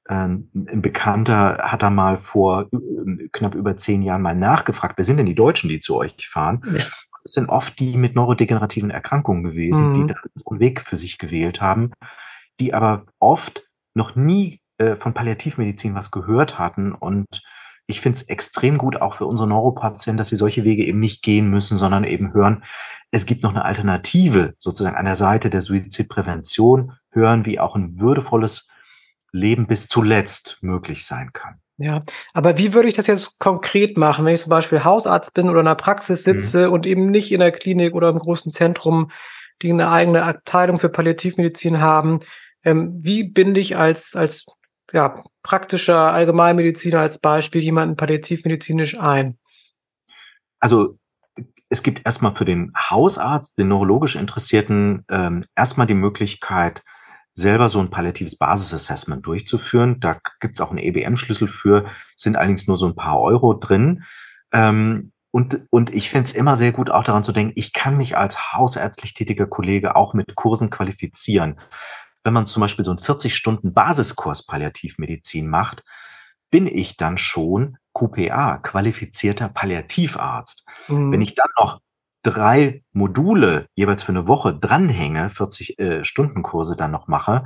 ähm, 0.09 0.49
'n 0.55 0.81
Bekannter 0.81 1.59
hat 1.63 1.83
da 1.83 1.89
mal 1.91 2.17
vor 2.19 2.69
ähm, 2.73 3.29
knapp 3.33 3.55
über 3.55 3.77
10 3.77 4.01
Jahren 4.03 4.21
mal 4.23 4.35
nachgefragt: 4.35 4.97
„Wer 4.97 5.05
sind 5.05 5.17
denn 5.17 5.25
die 5.27 5.35
Deutschen, 5.35 5.69
die 5.69 5.79
zu 5.81 5.97
euch 5.97 6.15
fahren?“ 6.29 6.63
Ja. 6.65 6.85
Das 7.25 7.33
sind 7.35 7.49
oft 7.49 7.79
die 7.79 7.97
mit 7.97 8.15
neurodegenerativen 8.15 8.91
Erkrankungen 8.91 9.43
gewesen, 9.43 9.91
die 9.93 10.05
Mhm. 10.05 10.07
dann 10.07 10.17
so 10.35 10.51
'n 10.51 10.59
Weg 10.59 10.81
für 10.81 10.97
sich 10.97 11.17
gewählt 11.19 11.61
haben, 11.61 11.91
die 12.61 12.73
aber 12.73 13.05
oft 13.19 13.63
noch 13.95 14.15
nie, 14.15 14.61
äh, 14.79 14.95
von 14.97 15.13
Palliativmedizin 15.15 15.95
was 15.95 16.11
gehört 16.11 16.59
hatten. 16.59 16.93
Und 16.93 17.27
ich 17.87 18.01
finde 18.01 18.17
es 18.17 18.23
extrem 18.23 18.77
gut, 18.77 19.01
auch 19.01 19.13
für 19.15 19.25
unsere 19.27 19.47
Neuropatienten, 19.49 20.17
dass 20.17 20.29
sie 20.29 20.35
solche 20.37 20.63
Wege 20.65 20.85
eben 20.85 20.99
nicht 20.99 21.21
gehen 21.23 21.49
müssen, 21.49 21.77
sondern 21.77 22.03
eben 22.05 22.33
hören, 22.33 22.63
es 23.11 23.25
gibt 23.25 23.43
noch 23.43 23.53
'ne 23.53 23.65
Alternative 23.65 24.53
sozusagen 24.59 24.95
an 24.97 25.05
der 25.05 25.15
Seite 25.17 25.49
der 25.49 25.61
Suizidprävention, 25.61 26.93
hören, 27.11 27.45
wie 27.45 27.59
auch 27.59 27.75
'n 27.75 27.99
würdevolles 27.99 28.69
Leben 29.33 29.67
bis 29.67 29.87
zuletzt 29.87 30.59
möglich 30.63 31.05
sein 31.05 31.31
kann. 31.33 31.59
Ja, 31.79 32.03
aber 32.33 32.57
wie 32.59 32.73
würde 32.73 32.87
ich 32.87 32.93
das 32.93 33.07
jetzt 33.07 33.39
konkret 33.39 33.97
machen, 33.97 34.25
wenn 34.25 34.35
ich 34.35 34.41
zum 34.41 34.51
Beispiel 34.51 34.83
Hausarzt 34.83 35.33
bin 35.33 35.49
oder 35.49 35.61
in 35.61 35.65
'ner 35.65 35.75
Praxis 35.75 36.23
Mhm. 36.25 36.33
sitze 36.33 36.69
und 36.69 36.85
eben 36.85 37.09
nicht 37.09 37.31
in 37.31 37.39
der 37.39 37.51
Klinik 37.51 37.95
oder 37.95 38.09
im 38.09 38.19
großen 38.19 38.51
Zentrum, 38.51 39.09
die 39.63 39.73
'ne 39.73 39.89
eigene 39.89 40.23
Abteilung 40.23 40.77
für 40.77 40.89
Palliativmedizin 40.89 41.79
haben? 41.81 42.19
Ähm, 42.63 42.93
wie 43.03 43.23
binde 43.23 43.59
ich 43.59 43.75
als 43.75 44.15
als, 44.15 44.45
ja, 44.93 45.23
praktischer 45.43 46.13
Allgemeinmediziner 46.13 46.99
als 47.01 47.19
Beispiel 47.19 47.61
jemanden 47.63 47.97
palliativmedizinisch 47.97 48.97
ein? 48.99 49.37
Also, 50.61 50.97
es 51.69 51.83
gibt 51.83 52.01
erst 52.05 52.21
mal 52.21 52.31
für 52.31 52.45
den 52.45 52.71
Hausarzt, 52.77 53.57
den 53.57 53.69
neurologisch 53.69 54.15
Interessierten, 54.15 55.05
ähm, 55.09 55.45
erst 55.55 55.77
mal 55.77 55.85
die 55.87 55.93
Möglichkeit, 55.95 56.83
selber 57.33 57.69
so 57.69 57.79
'n 57.81 57.89
palliatives 57.91 58.37
Basisassessment 58.37 59.25
durchzuführen. 59.25 59.99
Da 59.99 60.13
g 60.15 60.19
gibt's 60.41 60.61
auch 60.61 60.71
'n 60.71 60.77
EBM-Schlüssel 60.79 61.47
für, 61.49 61.85
sind 62.15 62.37
allerdings 62.37 62.67
nur 62.67 62.77
so 62.77 62.87
'n 62.87 62.95
paar 62.95 63.19
Euro 63.21 63.53
drin. 63.55 64.03
Ähm, 64.53 65.11
und 65.31 65.65
und 65.71 65.91
ich 65.93 66.09
finde 66.11 66.25
es 66.27 66.33
immer 66.33 66.55
sehr 66.57 66.71
gut, 66.73 66.91
auch 66.91 67.03
daran 67.03 67.23
zu 67.23 67.33
denken, 67.33 67.53
ich 67.57 67.73
kann 67.73 67.97
mich 67.97 68.17
als 68.17 68.53
hausärztlich 68.53 69.13
tätiger 69.15 69.47
Kollege 69.47 69.95
auch 69.95 70.13
mit 70.13 70.35
Kursen 70.35 70.69
qualifizieren. 70.71 71.57
Wenn 72.25 72.33
man 72.33 72.45
zum 72.45 72.61
Beispiel 72.61 72.85
so 72.85 72.91
'n 72.91 72.97
40 72.97 73.35
Stunden 73.35 73.73
Basiskurs 73.73 74.45
Palliativmedizin 74.45 75.47
macht, 75.47 75.83
bin 76.51 76.67
ich 76.67 76.95
dann 76.97 77.17
schon 77.17 77.77
QPA, 77.93 78.59
qualifizierter 78.59 79.49
Palliativarzt. 79.49 80.65
Wenn 81.09 81.21
Mhm. 81.21 81.21
ich 81.21 81.35
dann 81.35 81.49
noch 81.59 81.81
3 82.23 82.83
Module 82.93 83.67
jeweils 83.75 84.03
für 84.03 84.13
'ne 84.13 84.27
Woche 84.27 84.53
dranhänge, 84.57 85.29
40, 85.29 85.77
äh, 85.79 86.03
Stundenkurse 86.05 86.75
dann 86.77 86.91
noch 86.91 87.07
mache, 87.07 87.43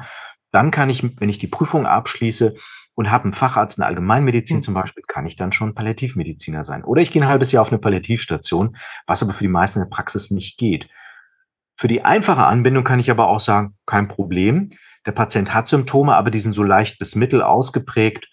dann 0.52 0.70
kann 0.72 0.90
ich, 0.92 1.04
wenn 1.20 1.30
ich 1.30 1.40
die 1.40 1.48
Prüfung 1.48 1.88
abschließe 1.88 2.54
und 2.94 3.10
habe 3.10 3.28
'n 3.28 3.34
Facharzt 3.34 3.80
in 3.80 3.84
Allgemeinmedizin 3.84 4.62
Hm. 4.62 4.62
zum 4.62 4.74
Beispiel, 4.76 5.04
kann 5.08 5.26
ich 5.26 5.36
dann 5.36 5.52
schon 5.54 5.74
Palliativmediziner 5.74 6.64
sein. 6.64 6.84
Oder 6.84 7.02
ich 7.02 7.10
gehe 7.12 7.22
'n 7.24 7.28
halbes 7.28 7.52
Jahr 7.52 7.64
auf 7.64 7.72
'ne 7.72 7.80
Palliativstation, 7.80 8.76
was 9.08 9.24
aber 9.24 9.34
für 9.34 9.44
die 9.44 9.48
meisten 9.50 9.80
in 9.80 9.86
der 9.86 9.90
Praxis 9.96 10.30
nicht 10.32 10.58
geht. 10.60 10.88
Für 11.78 11.88
die 11.88 12.04
einfache 12.04 12.46
Anbindung 12.46 12.84
kann 12.84 13.00
ich 13.00 13.12
aber 13.12 13.28
auch 13.28 13.40
sagen: 13.40 13.76
„Kein 13.86 14.08
Problem. 14.08 14.70
Der 15.06 15.12
Patient 15.12 15.54
hat 15.54 15.68
Symptome, 15.68 16.16
aber 16.16 16.32
die 16.32 16.40
sind 16.40 16.54
so 16.54 16.64
leicht 16.64 17.00
bis 17.00 17.16
mittel 17.16 17.42
ausgeprägt. 17.42 18.28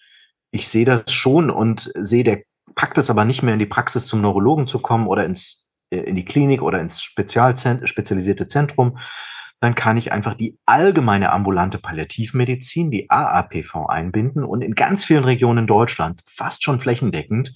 Ich 0.51 0.67
sehe 0.67 0.85
das 0.85 1.13
schon 1.13 1.49
und 1.49 1.91
sehe, 1.95 2.23
der 2.23 2.41
packt 2.73 2.97
es 2.97 3.09
aber 3.09 3.23
nicht 3.23 3.43
mehr 3.43 3.53
in 3.53 3.59
die 3.59 3.65
Praxis 3.65 4.07
zum 4.07 4.21
Neurologen 4.21 4.67
zu 4.67 4.79
kommen 4.79 5.07
oder 5.07 5.25
ins 5.25 5.67
äh, 5.91 5.97
in 5.99 6.15
die 6.15 6.25
Klinik 6.25 6.61
oder 6.61 6.81
ins 6.81 7.01
Spezialzen 7.01 7.87
spezialisierte 7.87 8.47
Zentrum.“ 8.47 8.97
Dann 9.61 9.75
kann 9.75 9.97
ich 9.97 10.11
einfach 10.11 10.33
die 10.33 10.57
allgemeine 10.65 11.31
ambulante 11.31 11.77
Palliativmedizin, 11.77 12.91
die 12.91 13.09
AAPV 13.09 13.87
einbinden 13.87 14.43
und 14.43 14.61
in 14.61 14.75
ganz 14.75 15.05
vielen 15.05 15.23
Regionen 15.23 15.59
in 15.59 15.67
Deutschland, 15.67 16.21
fast 16.27 16.63
schon 16.63 16.79
flächendeckend, 16.79 17.53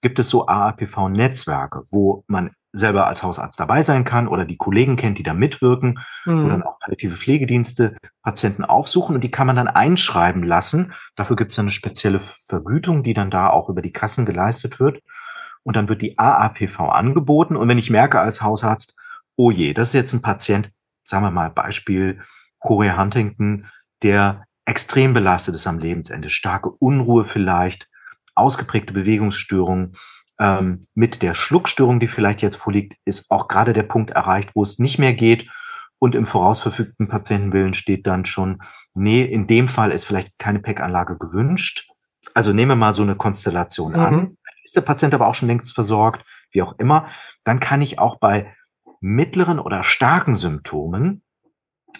gibt 0.00 0.18
es 0.18 0.30
so 0.30 0.46
AAPV-Netzwerke, 0.46 1.84
wo 1.90 2.24
man 2.26 2.50
selber 2.76 3.06
als 3.06 3.22
Hausarzt 3.22 3.58
dabei 3.60 3.82
sein 3.82 4.04
kann 4.04 4.28
oder 4.28 4.44
die 4.44 4.56
Kollegen 4.58 4.96
kennt, 4.96 5.18
die 5.18 5.22
da 5.24 5.34
mitwirken, 5.34 6.00
wo 6.40 6.48
dann 6.48 6.58
Mhm. 6.58 6.62
auch 6.62 6.78
palliative 6.80 7.16
Pflegedienste 7.16 7.96
Patienten 8.22 8.64
aufsuchen 8.64 9.14
und 9.16 9.22
die 9.24 9.30
kann 9.30 9.46
man 9.46 9.56
dann 9.56 9.68
einschreiben 9.68 10.42
lassen. 10.42 10.92
Dafür 11.16 11.36
gibt's 11.36 11.56
dann 11.56 11.66
'ne 11.66 11.70
spezielle 11.72 12.20
Vergütung, 12.20 13.02
die 13.02 13.14
dann 13.14 13.30
da 13.30 13.50
auch 13.50 13.68
über 13.70 13.82
die 13.82 13.92
Kassen 13.92 14.26
geleistet 14.26 14.80
wird. 14.80 15.00
Und 15.64 15.76
dann 15.76 15.88
wird 15.88 16.02
die 16.02 16.18
AAPV 16.18 16.80
angeboten. 16.90 17.56
Und 17.56 17.68
wenn 17.68 17.78
ich 17.78 17.90
merke 17.90 18.20
als 18.20 18.42
Hausarzt: 18.42 18.94
„Oh 19.36 19.50
je, 19.50 19.74
das 19.74 19.88
ist 19.88 19.94
jetzt 19.94 20.14
'n 20.14 20.22
Patient“, 20.22 20.70
sagen 21.04 21.24
wir 21.24 21.30
mal 21.32 21.50
Beispiel 21.50 22.20
Chorea 22.60 22.98
Huntington, 22.98 23.66
der 24.02 24.44
extrem 24.66 25.14
belastet 25.14 25.54
ist 25.54 25.66
am 25.66 25.78
Lebensende, 25.78 26.28
starke 26.30 26.70
Unruhe 26.70 27.24
vielleicht, 27.24 27.88
ausgeprägte 28.34 28.92
Bewegungsstörungen. 28.92 29.96
Ähm, 30.38 30.80
mit 30.94 31.22
der 31.22 31.34
Schluckstörung, 31.34 32.00
die 32.00 32.08
vielleicht 32.08 32.42
jetzt 32.42 32.56
vorliegt, 32.56 32.94
ist 33.04 33.30
auch 33.30 33.48
grade 33.48 33.72
der 33.72 33.84
Punkt 33.84 34.10
erreicht, 34.10 34.50
wo 34.54 34.62
es 34.62 34.78
nicht 34.78 34.98
mehr 34.98 35.14
geht. 35.14 35.48
Und 35.98 36.14
im 36.14 36.26
vorausverfügten 36.26 37.08
Patientenwillen 37.08 37.74
steht 37.74 38.06
dann 38.06 38.26
schon: 38.26 38.60
„Ne, 38.94 39.24
in 39.24 39.46
dem 39.46 39.66
Fall 39.68 39.92
ist 39.92 40.04
vielleicht 40.04 40.38
keine 40.38 40.58
PEG-Anlage 40.60 41.16
gewünscht.“ 41.16 41.90
Also, 42.34 42.52
nehmen 42.52 42.72
wir 42.72 42.76
mal 42.76 42.92
so 42.94 43.04
'ne 43.04 43.16
Konstellation 43.16 43.94
an. 43.94 44.14
Mhm. 44.14 44.36
Ist 44.62 44.76
der 44.76 44.82
Patient 44.82 45.14
aber 45.14 45.26
auch 45.28 45.34
schon 45.34 45.48
längst 45.48 45.74
versorgt, 45.74 46.24
wie 46.50 46.62
auch 46.62 46.78
immer, 46.78 47.08
dann 47.44 47.60
kann 47.60 47.80
ich 47.82 47.98
auch 47.98 48.18
bei 48.18 48.54
mittleren 49.00 49.58
oder 49.58 49.82
starken 49.84 50.34
Symptomen 50.34 51.22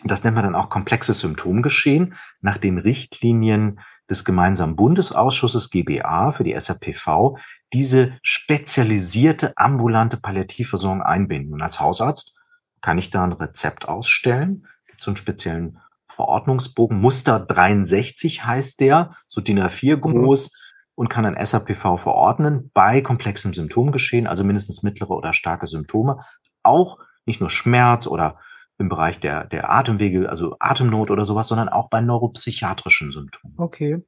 das 0.05 0.25
nennt 0.25 0.35
man 0.35 0.45
dann 0.45 0.55
auch 0.55 0.69
komplexes 0.69 1.21
Symptomgeschehen, 1.21 2.15
nach 2.41 2.59
den 2.59 2.79
Richtlinien 2.79 3.81
des 4.11 4.25
gemeinsamen 4.25 4.77
Bundesausschusses 4.77 5.71
GBA 5.71 6.33
für 6.33 6.45
die 6.45 6.53
SRPV 6.53 7.37
diese 7.73 8.13
spezialisierte 8.23 9.53
ambulante 9.57 10.17
Palliativversorgung 10.17 11.03
einbinden. 11.03 11.53
Und 11.55 11.63
als 11.63 11.81
Hausarzt 11.81 12.37
kann 12.81 12.99
ich 12.99 13.11
da 13.11 13.25
'n 13.25 13.33
Rezept 13.33 13.89
ausstellen. 13.89 14.67
Gibt's 14.87 15.05
so 15.05 15.11
'n 15.11 15.17
speziellen 15.17 15.79
Verordnungsbogen. 16.07 16.99
Muster 17.01 17.41
63 17.41 18.45
heißt 18.45 18.81
der, 18.81 19.15
so 19.27 19.41
DIN 19.41 19.59
A4 19.61 19.97
Mhm. 19.97 20.01
groß 20.01 20.51
und 20.95 21.09
kann 21.09 21.25
dann 21.25 21.35
SRPV 21.37 21.99
verordnen 21.99 22.71
bei 22.73 23.01
komplexem 23.03 23.53
Symptomgeschehen, 23.53 24.27
also 24.27 24.45
mindestens 24.45 24.83
mittlere 24.83 25.11
oder 25.11 25.33
starke 25.33 25.67
Symptome. 25.67 26.25
Auch 26.63 26.99
nicht 27.27 27.41
nur 27.41 27.51
Schmerz 27.51 28.07
oder 28.07 28.39
im 28.79 28.89
Bereich 28.89 29.21
der 29.21 29.45
der 29.47 29.71
Atemwege, 29.73 30.29
also 30.29 30.57
Atemnot 30.61 31.11
oder 31.11 31.25
so 31.25 31.35
was, 31.35 31.49
sondern 31.49 31.69
auch 31.69 31.89
bei 31.91 32.01
neuropsychiatrischen 32.01 33.13
Symptomen. 33.13 33.55
Okay. 33.59 34.03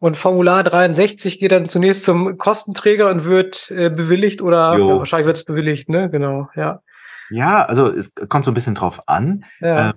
Und 0.00 0.16
Formular 0.16 0.62
63 0.64 1.40
geht 1.40 1.52
dann 1.52 1.68
zunächst 1.68 2.04
zum 2.04 2.38
Kostenträger 2.38 3.10
und 3.10 3.24
wird, 3.24 3.70
äh, 3.72 3.90
bewilligt 3.90 4.42
oder 4.42 4.78
ja, 4.78 4.98
wahrscheinlich 4.98 5.26
wird's 5.26 5.44
bewilligt, 5.44 5.88
ne? 5.88 6.10
Genau, 6.10 6.48
ja. 6.54 6.80
Ja, 7.30 7.62
also 7.64 7.88
es 7.92 8.12
kommt 8.28 8.44
so 8.44 8.50
'n 8.50 8.54
bisschen 8.54 8.74
drauf 8.74 9.02
an. 9.08 9.44
Ja. 9.60 9.90
Äh, 9.90 9.92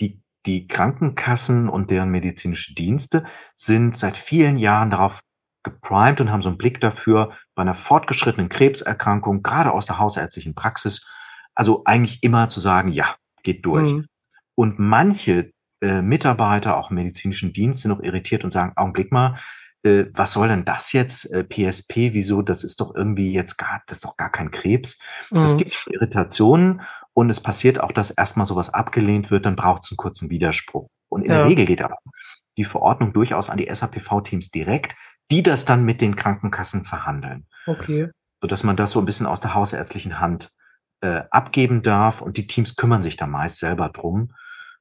die 0.00 0.20
die 0.46 0.68
Krankenkassen 0.68 1.68
und 1.68 1.90
deren 1.90 2.10
medizinische 2.10 2.74
Dienste 2.74 3.24
sind 3.56 3.96
seit 3.96 4.16
vielen 4.16 4.56
Jahren 4.58 4.90
darauf 4.90 5.20
geprimed 5.64 6.20
und 6.20 6.30
haben 6.30 6.42
so 6.42 6.48
'n 6.50 6.58
Blick 6.58 6.80
dafür, 6.80 7.32
bei 7.56 7.64
'ner 7.64 7.74
fortgeschrittenen 7.74 8.48
Krebserkrankung, 8.48 9.42
grade 9.42 9.72
aus 9.72 9.86
der 9.86 9.98
hausärztlichen 9.98 10.54
Praxis, 10.54 11.08
also 11.56 11.82
eigentlich 11.86 12.22
immer 12.22 12.48
zu 12.48 12.60
sagen: 12.60 12.92
„Ja, 12.92 13.16
geht 13.46 13.66
durch.“ 13.66 13.96
Mhm. 13.96 14.06
Und 14.56 14.78
manche, 14.80 15.52
äh, 15.82 16.02
Mitarbeiter, 16.02 16.76
auch 16.78 16.90
im 16.90 16.96
medizinischen 16.96 17.54
Dienst, 17.54 17.82
sind 17.82 17.90
noch 17.92 18.02
irritiert 18.02 18.44
und 18.44 18.52
sagen: 18.52 18.74
„Augenblick 18.76 19.12
mal, 19.12 19.38
äh, 19.84 20.06
was 20.14 20.32
soll 20.34 20.48
denn 20.48 20.64
das 20.66 20.92
jetzt? 20.92 21.30
Äh, 21.32 21.44
PSP, 21.44 22.12
wieso? 22.14 22.42
Das 22.42 22.64
ist 22.64 22.80
doch 22.80 22.94
irgendwie 22.94 23.32
jetzt 23.32 23.56
gar 23.58 23.82
das 23.86 23.98
ist 23.98 24.04
doch 24.06 24.16
gar 24.18 24.30
kein 24.32 24.50
Krebs.“ 24.52 25.00
Das 25.42 25.56
Mhm. 25.56 25.58
gibt 25.58 25.86
Irritationen 25.92 26.82
und 27.14 27.30
es 27.30 27.40
passiert 27.40 27.80
auch, 27.80 27.92
dass 27.92 28.10
erst 28.10 28.36
mal 28.38 28.44
so 28.46 28.56
was 28.56 28.70
abgelehnt 28.74 29.30
wird, 29.30 29.46
dann 29.46 29.56
braucht's 29.56 29.90
'n 29.92 29.96
kurzen 29.98 30.30
Widerspruch. 30.30 30.88
Und 31.10 31.22
in 31.24 31.30
der 31.32 31.40
Ja. 31.40 31.46
Regel 31.48 31.66
geht 31.66 31.82
aber 31.82 31.98
die 32.58 32.64
Verordnung 32.64 33.12
durchaus 33.14 33.50
an 33.50 33.58
die 33.58 33.68
SAPV-Teams 33.68 34.50
direkt, 34.50 34.96
die 35.30 35.42
das 35.42 35.64
dann 35.66 35.84
mit 35.84 36.00
den 36.00 36.16
Krankenkassen 36.16 36.84
verhandeln. 36.84 37.46
Okay. 37.66 38.10
Sodass 38.42 38.64
man 38.64 38.76
das 38.76 38.92
so 38.92 39.00
ein 39.00 39.06
bisschen 39.06 39.26
aus 39.26 39.40
der 39.40 39.54
hausärztlichen 39.54 40.20
Hand 40.20 40.52
äh, 41.00 41.22
abgeben 41.30 41.82
darf 41.82 42.20
und 42.20 42.36
die 42.36 42.46
Teams 42.46 42.76
kümmern 42.76 43.02
sich 43.02 43.16
da 43.16 43.26
meist 43.26 43.58
selber 43.58 43.88
drum. 43.88 44.32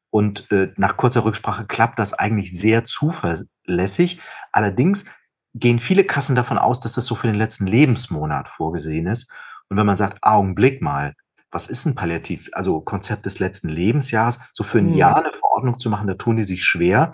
Und 0.09 0.51
äh, 0.51 0.71
nach 0.77 0.97
kurzer 0.97 1.25
Rücksprache 1.25 1.65
klappt 1.65 1.99
das 1.99 2.13
eigentlich 2.13 2.57
sehr 2.57 2.83
zuverlässig. 2.83 4.21
Allerdings 4.51 5.05
gehen 5.53 5.79
viele 5.79 6.03
Kassen 6.03 6.35
davon 6.35 6.57
aus, 6.57 6.79
dass 6.79 6.93
das 6.93 7.05
so 7.05 7.15
für 7.15 7.27
den 7.27 7.35
letzten 7.35 7.67
Lebensmonat 7.67 8.49
vorgesehen 8.49 9.07
ist. 9.07 9.31
Und 9.69 9.77
wenn 9.77 9.85
man 9.85 9.97
sagt, 9.97 10.19
Augenblick 10.21 10.81
mal, 10.81 11.13
was 11.51 11.67
ist 11.67 11.85
ein 11.85 11.95
Palliativ, 11.95 12.49
also 12.53 12.81
Konzept 12.81 13.25
des 13.25 13.39
letzten 13.39 13.69
Lebensjahres, 13.69 14.39
so 14.53 14.63
für 14.63 14.79
ein 14.79 14.91
mhm. 14.91 14.97
Jahr 14.97 15.17
eine 15.17 15.33
Verordnung 15.33 15.79
zu 15.79 15.89
machen, 15.89 16.07
da 16.07 16.13
tun 16.15 16.35
die 16.37 16.43
sich 16.43 16.63
schwer. 16.63 17.13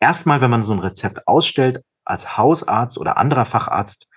Erstmal, 0.00 0.40
wenn 0.40 0.50
man 0.50 0.64
so 0.64 0.72
ein 0.72 0.78
Rezept 0.78 1.26
ausstellt, 1.26 1.82
als 2.04 2.36
Hausarzt 2.36 2.98
oder 2.98 3.16
anderer 3.16 3.44
Facharzt, 3.44 4.08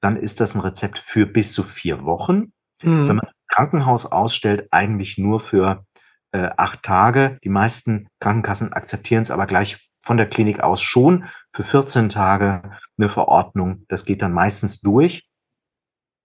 dann 0.00 0.16
ist 0.16 0.40
das 0.40 0.54
ein 0.54 0.60
Rezept 0.60 0.98
für 0.98 1.26
bis 1.26 1.52
zu 1.52 1.62
vier 1.62 2.04
Wochen. 2.04 2.52
Mhm. 2.84 3.08
Wenn 3.08 3.16
man 3.16 3.28
Krankenhaus 3.48 4.06
ausstellt, 4.06 4.68
eigentlich 4.70 5.18
nur 5.18 5.40
für 5.40 5.84
äh, 6.32 6.50
acht 6.56 6.82
Tage. 6.82 7.38
Die 7.44 7.48
meisten 7.48 8.08
Krankenkassen 8.20 8.72
akzeptieren 8.72 9.22
es 9.22 9.30
aber 9.30 9.46
gleich 9.46 9.78
von 10.02 10.16
der 10.16 10.28
Klinik 10.28 10.60
aus 10.60 10.82
schon 10.82 11.26
für 11.50 11.64
14 11.64 12.08
Tage 12.08 12.62
eine 12.98 13.08
Verordnung. 13.08 13.84
Das 13.88 14.04
geht 14.04 14.20
dann 14.20 14.32
meistens 14.32 14.80
durch. 14.80 15.28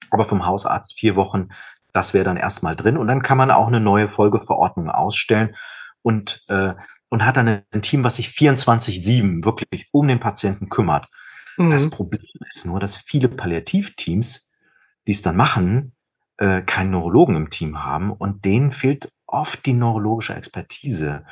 Aber 0.10 0.26
vom 0.26 0.46
Hausarzt 0.46 0.98
vier 0.98 1.16
Wochen, 1.16 1.50
das 1.94 2.14
wäre 2.14 2.26
dann 2.26 2.38
erstmal 2.38 2.76
drin. 2.76 2.98
Und 2.98 3.08
dann 3.08 3.22
kann 3.22 3.38
man 3.38 3.52
auch 3.52 3.68
eine 3.68 3.80
neue 3.80 4.10
Folgeverordnung 4.10 4.90
ausstellen 4.90 5.56
und, 6.02 6.44
äh, 6.48 6.74
und 7.10 7.26
hat 7.26 7.38
dann 7.38 7.62
ein 7.70 7.82
Team, 7.82 8.04
was 8.04 8.16
sich 8.16 8.30
24-7 8.30 9.46
wirklich 9.46 9.90
um 9.92 10.08
den 10.08 10.20
Patienten 10.20 10.70
kümmert. 10.70 11.08
Mhm. 11.58 11.70
Das 11.70 11.90
Problem 11.90 12.22
ist 12.48 12.66
nur, 12.66 12.80
dass 12.80 12.98
viele 12.98 13.30
Palliativteams, 13.30 14.52
die 15.06 15.12
es 15.12 15.22
dann 15.22 15.36
machen, 15.38 15.94
äh, 16.40 16.62
keinen 16.62 16.92
Neurologen 16.92 17.36
im 17.36 17.50
Team 17.50 17.84
haben 17.84 18.12
und 18.12 18.46
denen 18.46 18.72
fehlt 18.72 19.12
oft 19.28 19.66
die 19.66 19.74
neurologische 19.74 20.36
Expertise. 20.36 21.26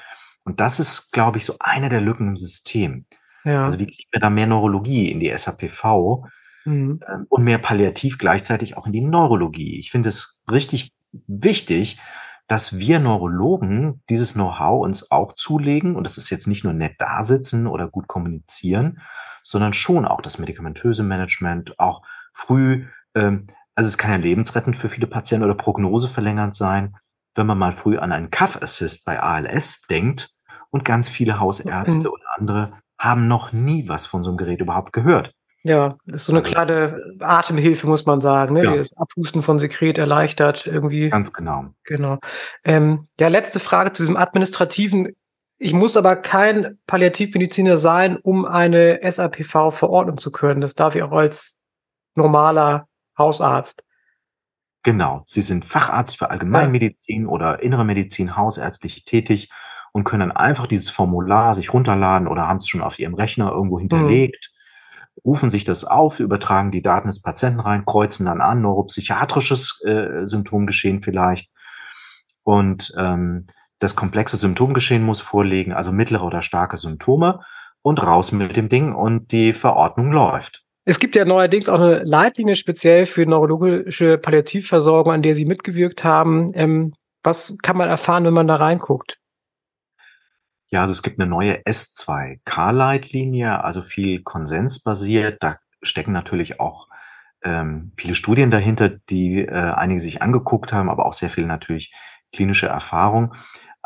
Und 0.43 0.59
das 0.59 0.79
ist, 0.79 1.11
glaube 1.11 1.37
ich, 1.37 1.45
so 1.45 1.55
eine 1.59 1.89
der 1.89 2.01
Lücken 2.01 2.27
im 2.27 2.37
System. 2.37 3.05
Ja. 3.43 3.63
Also 3.63 3.79
wie 3.79 3.87
kriegen 3.87 4.09
wir 4.11 4.19
da 4.19 4.29
mehr 4.29 4.47
Neurologie 4.47 5.09
in 5.09 5.19
die 5.19 5.35
SAPV 5.35 6.25
mhm. 6.65 6.99
ähm, 7.07 7.25
und 7.29 7.43
mehr 7.43 7.57
Palliativ 7.57 8.17
gleichzeitig 8.17 8.75
auch 8.75 8.85
in 8.85 8.93
die 8.93 9.01
Neurologie? 9.01 9.79
Ich 9.79 9.91
finde 9.91 10.09
es 10.09 10.41
richtig 10.51 10.91
wichtig, 11.11 11.99
dass 12.47 12.77
wir 12.77 12.99
Neurologen 12.99 14.03
dieses 14.09 14.33
Know-how 14.33 14.83
uns 14.83 15.09
auch 15.09 15.33
zulegen. 15.33 15.95
Und 15.95 16.03
das 16.03 16.17
ist 16.17 16.29
jetzt 16.29 16.47
nicht 16.47 16.63
nur 16.63 16.73
nett 16.73 16.95
dasitzen 16.99 17.67
oder 17.67 17.87
gut 17.87 18.07
kommunizieren, 18.07 18.99
sondern 19.43 19.71
schon 19.71 20.05
auch 20.05 20.21
das 20.21 20.37
medikamentöse 20.37 21.03
Management, 21.03 21.79
auch 21.79 22.01
früh 22.33 22.85
ähm, 23.15 23.47
also 23.77 23.87
es 23.89 23.99
kann 23.99 24.09
ja 24.09 24.17
lebensrettend 24.17 24.75
für 24.75 24.89
viele 24.89 25.05
Patienten 25.05 25.45
oder 25.45 25.53
prognoseverlängernd 25.53 26.55
sein, 26.55 26.97
wenn 27.35 27.45
man 27.45 27.59
mal 27.59 27.73
früh 27.73 27.99
an 27.99 28.11
einen 28.11 28.31
Cuff 28.31 28.59
Assist 28.59 29.05
bei 29.05 29.21
ALS 29.21 29.83
denkt 29.83 30.31
und 30.71 30.83
ganz 30.83 31.09
viele 31.09 31.39
Hausärzte 31.39 32.07
mhm. 32.07 32.13
oder 32.13 32.25
andere 32.37 32.73
haben 32.97 33.27
noch 33.27 33.53
nie 33.53 33.87
was 33.87 34.07
von 34.07 34.23
so 34.23 34.31
einem 34.31 34.37
Gerät 34.37 34.61
überhaupt 34.61 34.93
gehört. 34.93 35.31
Ja, 35.61 35.97
das 36.07 36.21
ist 36.21 36.25
so 36.25 36.31
eine 36.31 36.41
also, 36.41 36.51
kleine 36.51 37.17
Atemhilfe, 37.19 37.85
muss 37.85 38.07
man 38.07 38.19
sagen, 38.19 38.55
ne? 38.55 38.63
Ja. 38.63 38.75
das 38.75 38.97
Abhusten 38.97 39.43
von 39.43 39.59
Sekret 39.59 39.99
erleichtert 39.99 40.65
irgendwie. 40.65 41.11
Ganz 41.11 41.31
genau. 41.31 41.65
Genau. 41.83 42.17
Ähm, 42.63 43.07
ja, 43.19 43.27
letzte 43.27 43.59
Frage 43.59 43.93
zu 43.93 44.01
diesem 44.01 44.17
administrativen. 44.17 45.15
Ich 45.59 45.73
muss 45.73 45.95
aber 45.95 46.15
kein 46.15 46.79
Palliativmediziner 46.87 47.77
sein, 47.77 48.17
um 48.17 48.45
eine 48.45 49.01
SAPV 49.03 49.69
verordnen 49.69 50.17
zu 50.17 50.31
können. 50.31 50.61
Das 50.61 50.73
darf 50.73 50.95
ich 50.95 51.03
auch 51.03 51.11
als 51.11 51.59
normaler 52.15 52.87
Hausarzt. 53.17 53.83
Genau. 54.83 55.23
Sie 55.25 55.41
sind 55.41 55.65
Facharzt 55.65 56.17
für 56.17 56.29
Allgemeinmedizin 56.29 57.23
ja. 57.23 57.27
oder 57.27 57.61
Innere 57.61 57.83
Medizin 57.83 58.37
hausärztlich 58.37 59.03
tätig 59.03 59.49
und 59.91 60.03
können 60.03 60.29
dann 60.29 60.31
einfach 60.31 60.67
dieses 60.67 60.89
Formular 60.89 61.55
sich 61.55 61.73
runterladen 61.73 62.27
oder 62.27 62.47
haben 62.47 62.57
es 62.57 62.67
schon 62.67 62.81
auf 62.81 62.99
ihrem 62.99 63.15
Rechner 63.15 63.51
irgendwo 63.51 63.79
hinterlegt, 63.79 64.53
mhm. 65.15 65.21
rufen 65.25 65.49
sich 65.49 65.65
das 65.65 65.83
auf, 65.83 66.19
übertragen 66.19 66.71
die 66.71 66.81
Daten 66.81 67.07
des 67.07 67.21
Patienten 67.21 67.59
rein, 67.59 67.85
kreuzen 67.85 68.27
dann 68.27 68.41
an, 68.41 68.61
neuropsychiatrisches 68.61 69.81
äh, 69.85 70.25
Symptomgeschehen 70.25 71.01
vielleicht. 71.01 71.49
Und 72.43 72.93
ähm, 72.97 73.47
das 73.79 73.95
komplexe 73.95 74.37
Symptomgeschehen 74.37 75.03
muss 75.03 75.19
vorliegen, 75.19 75.73
also 75.73 75.91
mittlere 75.91 76.23
oder 76.23 76.41
starke 76.41 76.77
Symptome 76.77 77.41
und 77.81 78.01
raus 78.01 78.31
mit 78.31 78.55
dem 78.55 78.69
Ding 78.69 78.93
und 78.93 79.31
die 79.31 79.53
Verordnung 79.53 80.11
läuft. 80.11 80.66
Es 80.89 80.99
gibt 80.99 81.17
ja 81.17 81.25
neuerdings 81.25 81.67
auch 81.67 81.81
eine 81.81 82.05
Leitlinie 82.05 82.55
speziell 82.55 83.07
für 83.07 83.25
neurologische 83.25 84.17
Palliativversorgung, 84.17 85.11
an 85.11 85.21
der 85.21 85.35
Sie 85.35 85.43
mitgewirkt 85.43 86.05
haben. 86.05 86.51
Ähm, 86.53 86.93
was 87.23 87.57
kann 87.61 87.75
man 87.75 87.89
erfahren, 87.89 88.23
wenn 88.23 88.33
man 88.33 88.47
da 88.47 88.55
reinguckt? 88.55 89.19
Ja, 90.69 90.79
also 90.79 90.91
es 90.91 91.03
gibt 91.03 91.19
eine 91.19 91.29
neue 91.29 91.61
S2K-Leitlinie, 91.63 93.65
also 93.65 93.81
viel 93.81 94.23
konsensbasiert. 94.23 95.43
Da 95.43 95.57
stecken 95.81 96.13
natürlich 96.13 96.61
auch 96.61 96.87
ähm, 97.43 97.91
viele 97.97 98.15
Studien 98.15 98.49
dahinter, 98.49 98.87
die 98.87 99.39
äh, 99.39 99.51
einige 99.51 99.99
sich 99.99 100.21
angeguckt 100.21 100.71
haben, 100.71 100.89
aber 100.89 101.05
auch 101.05 101.13
sehr 101.13 101.29
viel 101.29 101.47
natürlich 101.47 101.93
klinische 102.31 102.67
Erfahrung 102.67 103.33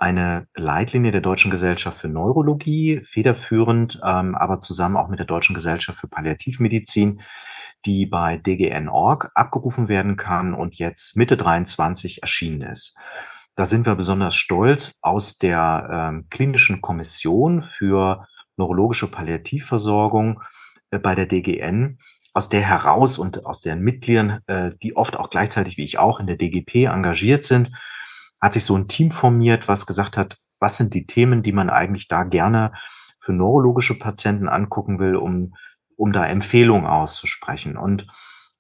eine 0.02 0.48
Leitlinie 0.56 1.12
der 1.12 1.22
Deutschen 1.22 1.52
Gesellschaft 1.52 2.00
für 2.00 2.08
Neurologie, 2.08 3.02
federführend, 3.06 4.02
ähm, 4.04 4.34
aber 4.34 4.60
zusammen 4.60 4.98
auch 4.98 5.10
mit 5.10 5.20
der 5.20 5.28
Deutschen 5.28 5.54
Gesellschaft 5.54 6.00
für 6.00 6.08
Palliativmedizin, 6.08 7.22
die 7.86 8.08
bei 8.08 8.38
DGN.org 8.38 9.32
abgerufen 9.36 9.90
werden 9.90 10.18
kann 10.18 10.56
und 10.56 10.80
jetzt 10.80 11.16
Mitte 11.18 11.38
23 11.38 12.24
erschienen 12.24 12.64
ist. 12.64 12.98
Da 13.54 13.68
sind 13.68 13.86
wir 13.86 13.94
besonders 13.94 14.34
stolz 14.34 14.96
aus 15.02 15.38
der 15.38 15.90
ähm, 15.92 16.26
klinischen 16.32 16.82
Kommission 16.82 17.62
für 17.62 18.26
neurologische 18.58 19.12
Palliativversorgung 19.12 20.42
äh, 20.90 20.98
bei 20.98 21.14
der 21.14 21.28
DGN, 21.28 22.00
aus 22.34 22.50
der 22.50 22.62
heraus 22.62 23.20
und 23.20 23.46
aus 23.46 23.62
deren 23.62 23.82
Mitgliedern, 23.82 24.40
äh, 24.48 24.72
die 24.82 24.96
oft 24.96 25.16
auch 25.16 25.30
gleichzeitig 25.30 25.78
wie 25.78 25.84
ich 25.84 26.00
auch 26.00 26.20
in 26.20 26.26
der 26.26 26.38
DGP 26.38 26.86
engagiert 26.86 27.44
sind, 27.44 27.70
hat 28.42 28.54
sich 28.54 28.66
so 28.66 28.76
ein 28.76 28.88
Team 28.88 29.12
formiert, 29.12 29.68
was 29.68 29.86
gesagt 29.86 30.18
hat, 30.18 30.38
was 30.60 30.78
sind 30.78 30.94
die 30.94 31.06
Themen, 31.06 31.44
die 31.44 31.54
man 31.54 31.70
eigentlich 31.70 32.08
da 32.08 32.24
gerne 32.24 32.74
für 33.18 33.34
neurologische 33.34 33.98
Patienten 34.00 34.50
angucken 34.50 35.00
will, 35.00 35.16
um, 35.16 35.54
um 35.96 36.12
da 36.12 36.26
Empfehlungen 36.26 36.88
auszusprechen. 36.88 37.78
Und 37.78 38.08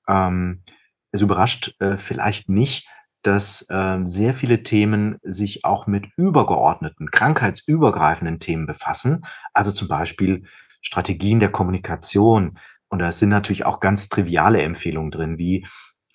ähm, 0.07 0.63
es 1.11 1.21
überrascht 1.21 1.75
äh, 1.79 1.97
vielleicht 1.97 2.47
nicht, 2.47 2.87
dass 3.23 3.67
äh, 3.69 3.99
sehr 4.03 4.33
viele 4.33 4.63
Themen 4.63 5.17
sich 5.23 5.63
auch 5.63 5.87
mit 5.87 6.07
übergeordneten, 6.15 7.11
krankheitsübergreifenden 7.11 8.39
Themen 8.39 8.65
befassen. 8.65 9.25
Also 9.53 9.71
zum 9.71 9.87
Beispiel 9.87 10.43
Strategien 10.81 11.39
der 11.39 11.51
Kommunikation. 11.51 12.57
Und 12.89 12.99
da 12.99 13.11
sind 13.11 13.29
natürlich 13.29 13.65
auch 13.65 13.79
ganz 13.79 14.09
triviale 14.09 14.61
Empfehlungen 14.61 15.11
drin, 15.11 15.37
wie 15.37 15.67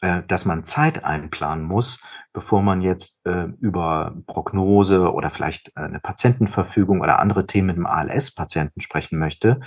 äh, 0.02 0.22
dass 0.28 0.44
man 0.44 0.64
Zeit 0.64 1.04
einplanen 1.04 1.64
muss, 1.64 2.02
bevor 2.34 2.60
man 2.60 2.82
jetzt 2.82 3.24
äh, 3.24 3.46
über 3.60 4.14
Prognose 4.26 5.10
oder 5.14 5.30
vielleicht 5.30 5.68
äh, 5.68 5.80
eine 5.80 6.00
Patientenverfügung 6.00 7.00
oder 7.00 7.18
andere 7.18 7.46
Themen 7.46 7.68
mit 7.68 7.76
dem 7.76 7.86
ALS-Patienten 7.86 8.82
sprechen 8.82 9.18
möchte, 9.18 9.60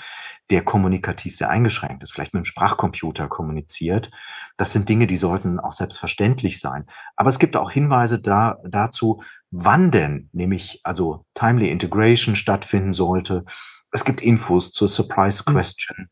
der 0.52 0.64
kommunikativ 0.64 1.36
sehr 1.36 1.50
eingeschränkt 1.50 2.04
ist, 2.04 2.12
vielleicht 2.12 2.36
mit 2.36 2.44
dem 2.44 2.46
Sprachcomputer 2.46 3.28
kommuniziert. 3.28 4.12
Das 4.56 4.72
sind 4.72 4.88
Dinge, 4.88 5.08
die 5.08 5.18
sollten 5.18 5.60
auch 5.60 5.72
selbstverständlich 5.72 6.60
sein. 6.60 6.86
Aber 7.16 7.30
es 7.30 7.40
gibt 7.40 7.58
auch 7.58 7.72
Hinweise 7.72 8.22
da, 8.22 8.58
dazu, 8.64 9.24
wann 9.50 9.90
denn, 9.90 10.30
nämlich 10.32 10.80
also 10.84 11.26
Timely 11.34 11.72
Integration 11.72 12.36
stattfinden 12.36 12.94
sollte. 12.94 13.46
Es 13.92 14.06
gibt 14.06 14.22
Infos 14.22 14.72
zur 14.72 14.90
Surprise 14.90 15.44
mhm. 15.48 15.54
Question, 15.54 16.10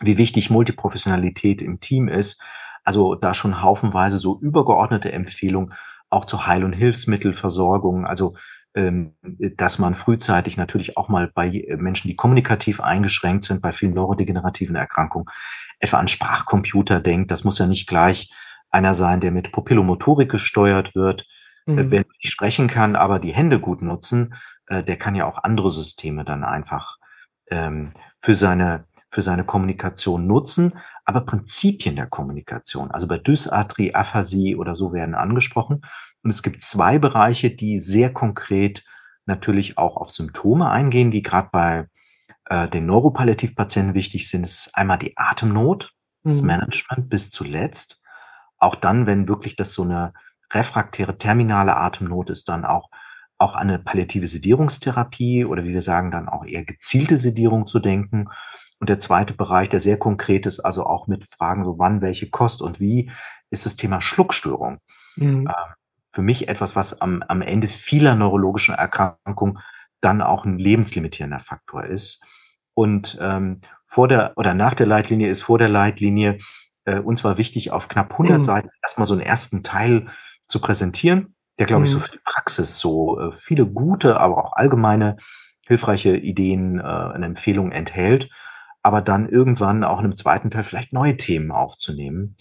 wie 0.00 0.18
wichtig 0.18 0.50
Multiprofessionalität 0.50 1.62
im 1.62 1.80
Team 1.80 2.08
ist 2.08 2.42
also 2.84 3.14
da 3.14 3.34
schon 3.34 3.62
haufenweise 3.62 4.18
so 4.18 4.38
übergeordnete 4.40 5.12
Empfehlungen 5.12 5.74
auch 6.10 6.24
zur 6.24 6.46
Heil- 6.46 6.64
und 6.64 6.72
Hilfsmittelversorgung, 6.72 8.06
also 8.06 8.34
ähm, 8.74 9.14
dass 9.22 9.78
man 9.78 9.94
frühzeitig 9.94 10.56
natürlich 10.56 10.96
auch 10.96 11.08
mal 11.08 11.30
bei 11.32 11.64
Menschen, 11.76 12.08
die 12.08 12.16
kommunikativ 12.16 12.80
eingeschränkt 12.80 13.44
sind, 13.44 13.60
bei 13.62 13.72
vielen 13.72 13.94
neurodegenerativen 13.94 14.76
Erkrankungen, 14.76 15.26
etwa 15.78 15.98
an 15.98 16.08
Sprachcomputer 16.08 17.00
denkt. 17.00 17.30
Das 17.30 17.44
muss 17.44 17.58
ja 17.58 17.66
nicht 17.66 17.86
gleich 17.86 18.32
einer 18.70 18.94
sein, 18.94 19.20
der 19.20 19.30
mit 19.30 19.52
Pupillomotorik 19.52 20.30
gesteuert 20.30 20.94
wird, 20.94 21.26
äh, 21.66 21.72
mhm. 21.72 21.90
wenn 21.90 22.04
ich 22.18 22.30
sprechen 22.30 22.66
kann, 22.66 22.96
aber 22.96 23.18
die 23.18 23.34
Hände 23.34 23.60
gut 23.60 23.82
nutzen, 23.82 24.34
äh, 24.66 24.82
der 24.82 24.96
kann 24.96 25.14
ja 25.14 25.26
auch 25.26 25.42
andere 25.42 25.70
Systeme 25.70 26.24
dann 26.24 26.44
einfach 26.44 26.96
ähm, 27.50 27.92
für 28.18 28.34
seine 28.34 28.84
für 29.08 29.20
seine 29.20 29.44
Kommunikation 29.44 30.26
nutzen 30.26 30.78
aber 31.04 31.22
Prinzipien 31.22 31.96
der 31.96 32.06
Kommunikation, 32.06 32.90
also 32.90 33.08
bei 33.08 33.18
Dysarthrie, 33.18 33.94
Aphasie 33.94 34.56
oder 34.56 34.74
so 34.74 34.92
werden 34.92 35.14
angesprochen. 35.14 35.82
Und 36.22 36.30
es 36.30 36.42
gibt 36.42 36.62
zwei 36.62 36.98
Bereiche, 36.98 37.50
die 37.50 37.80
sehr 37.80 38.12
konkret 38.12 38.84
natürlich 39.26 39.78
auch 39.78 39.96
auf 39.96 40.10
Symptome 40.10 40.70
eingehen, 40.70 41.10
die 41.10 41.22
gerade 41.22 41.48
bei 41.52 41.88
äh, 42.46 42.68
den 42.68 42.86
Neuropalliativpatienten 42.86 43.94
wichtig 43.94 44.28
sind, 44.28 44.42
ist 44.42 44.70
einmal 44.74 44.98
die 44.98 45.16
Atemnot, 45.16 45.92
das 46.22 46.42
Mhm. 46.42 46.48
Management 46.48 47.08
bis 47.08 47.30
zuletzt. 47.30 48.02
Auch 48.58 48.76
dann, 48.76 49.06
wenn 49.06 49.28
wirklich 49.28 49.56
das 49.56 49.74
so 49.74 49.82
eine 49.82 50.12
refraktäre 50.52 51.18
terminale 51.18 51.76
Atemnot 51.76 52.30
ist, 52.30 52.48
dann 52.48 52.64
auch 52.64 52.90
auch 53.42 53.56
eine 53.56 53.78
palliative 53.78 54.28
Sedierungstherapie 54.28 55.44
oder 55.44 55.64
wie 55.64 55.72
wir 55.72 55.82
sagen, 55.82 56.12
dann 56.12 56.28
auch 56.28 56.44
eher 56.44 56.64
gezielte 56.64 57.16
Sedierung 57.16 57.66
zu 57.66 57.80
denken. 57.80 58.28
Und 58.82 58.88
der 58.88 58.98
zweite 58.98 59.32
Bereich, 59.34 59.68
der 59.68 59.78
sehr 59.78 59.96
konkret 59.96 60.44
ist, 60.44 60.58
also 60.58 60.84
auch 60.84 61.06
mit 61.06 61.24
Fragen 61.30 61.64
so 61.64 61.78
wann, 61.78 62.02
welche 62.02 62.30
Kost 62.30 62.62
und 62.62 62.80
wie, 62.80 63.12
ist 63.48 63.64
das 63.64 63.76
Thema 63.76 64.00
Schluckstörung. 64.00 64.80
Mhm. 65.14 65.46
Ähm, 65.46 65.74
für 66.10 66.22
mich 66.22 66.48
etwas, 66.48 66.74
was 66.76 67.00
am 67.00 67.22
am 67.28 67.42
Ende 67.42 67.68
vieler 67.68 68.16
neurologischen 68.16 68.74
Erkrankungen 68.74 69.60
dann 70.00 70.20
auch 70.20 70.44
ein 70.46 70.58
lebenslimitierender 70.58 71.38
Faktor 71.38 71.84
ist. 71.84 72.24
Und, 72.74 73.18
ähm, 73.20 73.60
vor 73.86 74.08
der 74.08 74.32
oder 74.36 74.54
nach 74.54 74.74
der 74.74 74.86
Leitlinie 74.88 75.28
ist 75.28 75.42
vor 75.42 75.58
der 75.58 75.68
Leitlinie, 75.68 76.38
äh, 76.86 76.98
uns 76.98 77.24
war 77.24 77.38
wichtig, 77.38 77.70
auf 77.72 77.86
knapp 77.88 78.18
100 78.18 78.40
Mhm. 78.40 78.44
Seiten 78.44 78.70
erst 78.82 78.98
mal 78.98 79.06
so 79.06 79.14
'n 79.14 79.20
ersten 79.20 79.62
Teil 79.62 80.08
zu 80.48 80.60
präsentieren, 80.60 81.36
der, 81.60 81.66
glaube 81.66 81.84
ich, 81.84 81.92
so 81.92 81.98
Mhm. 81.98 82.02
für 82.02 82.12
die 82.12 82.20
Praxis 82.24 82.78
so, 82.80 83.20
äh, 83.20 83.32
viele 83.32 83.66
gute, 83.66 84.18
aber 84.20 84.38
auch 84.44 84.54
allgemeine 84.54 85.18
hilfreiche 85.68 86.16
Ideen, 86.16 86.80
äh, 86.80 87.12
und 87.14 87.22
Empfehlungen 87.22 87.72
enthält, 87.72 88.28
aber 88.82 89.00
dann 89.02 89.28
irgendwann 89.28 89.84
auch 89.84 89.98
in 89.98 90.06
'nem 90.06 90.16
zweiten 90.16 90.50
Teil 90.50 90.64
vielleicht 90.64 90.92
neue 90.92 91.16
Themen 91.16 91.50
aufzunehmen, 91.52 92.36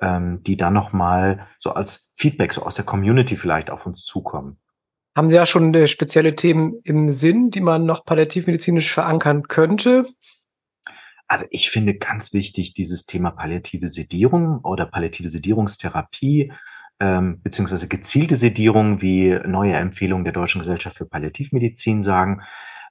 ähm, 0.00 0.42
die 0.42 0.56
dann 0.56 0.72
noch 0.74 0.92
mal 0.92 1.46
so 1.58 1.72
als 1.72 2.10
Feedback 2.14 2.52
so 2.52 2.62
aus 2.62 2.74
der 2.74 2.84
Community 2.84 3.36
vielleicht 3.36 3.70
auf 3.70 3.86
uns 3.86 4.04
zukommen. 4.04 4.58
Haben 5.16 5.30
Sie 5.30 5.36
da 5.36 5.46
schon, 5.46 5.72
äh, 5.74 5.86
spezielle 5.86 6.34
Themen 6.34 6.80
im 6.82 7.12
Sinn, 7.12 7.50
die 7.50 7.60
man 7.60 7.84
noch 7.86 8.04
palliativmedizinisch 8.04 8.92
verankern 8.92 9.44
könnte? 9.44 10.06
Also, 11.28 11.46
ich 11.50 11.70
finde 11.70 11.94
ganz 11.94 12.32
wichtig 12.32 12.74
dieses 12.74 13.06
Thema 13.06 13.30
palliative 13.30 13.88
Sedierung 13.88 14.58
oder 14.62 14.86
palliative 14.86 15.28
Sedierungstherapie, 15.28 16.52
ähm, 17.00 17.40
beziehungsweise 17.42 17.88
gezielte 17.88 18.36
Sedierung, 18.36 19.00
wie 19.02 19.38
neue 19.46 19.74
Empfehlungen 19.74 20.24
der 20.24 20.32
Deutschen 20.34 20.58
Gesellschaft 20.60 20.96
für 20.96 21.06
Palliativmedizin 21.06 22.02
sagen. 22.02 22.42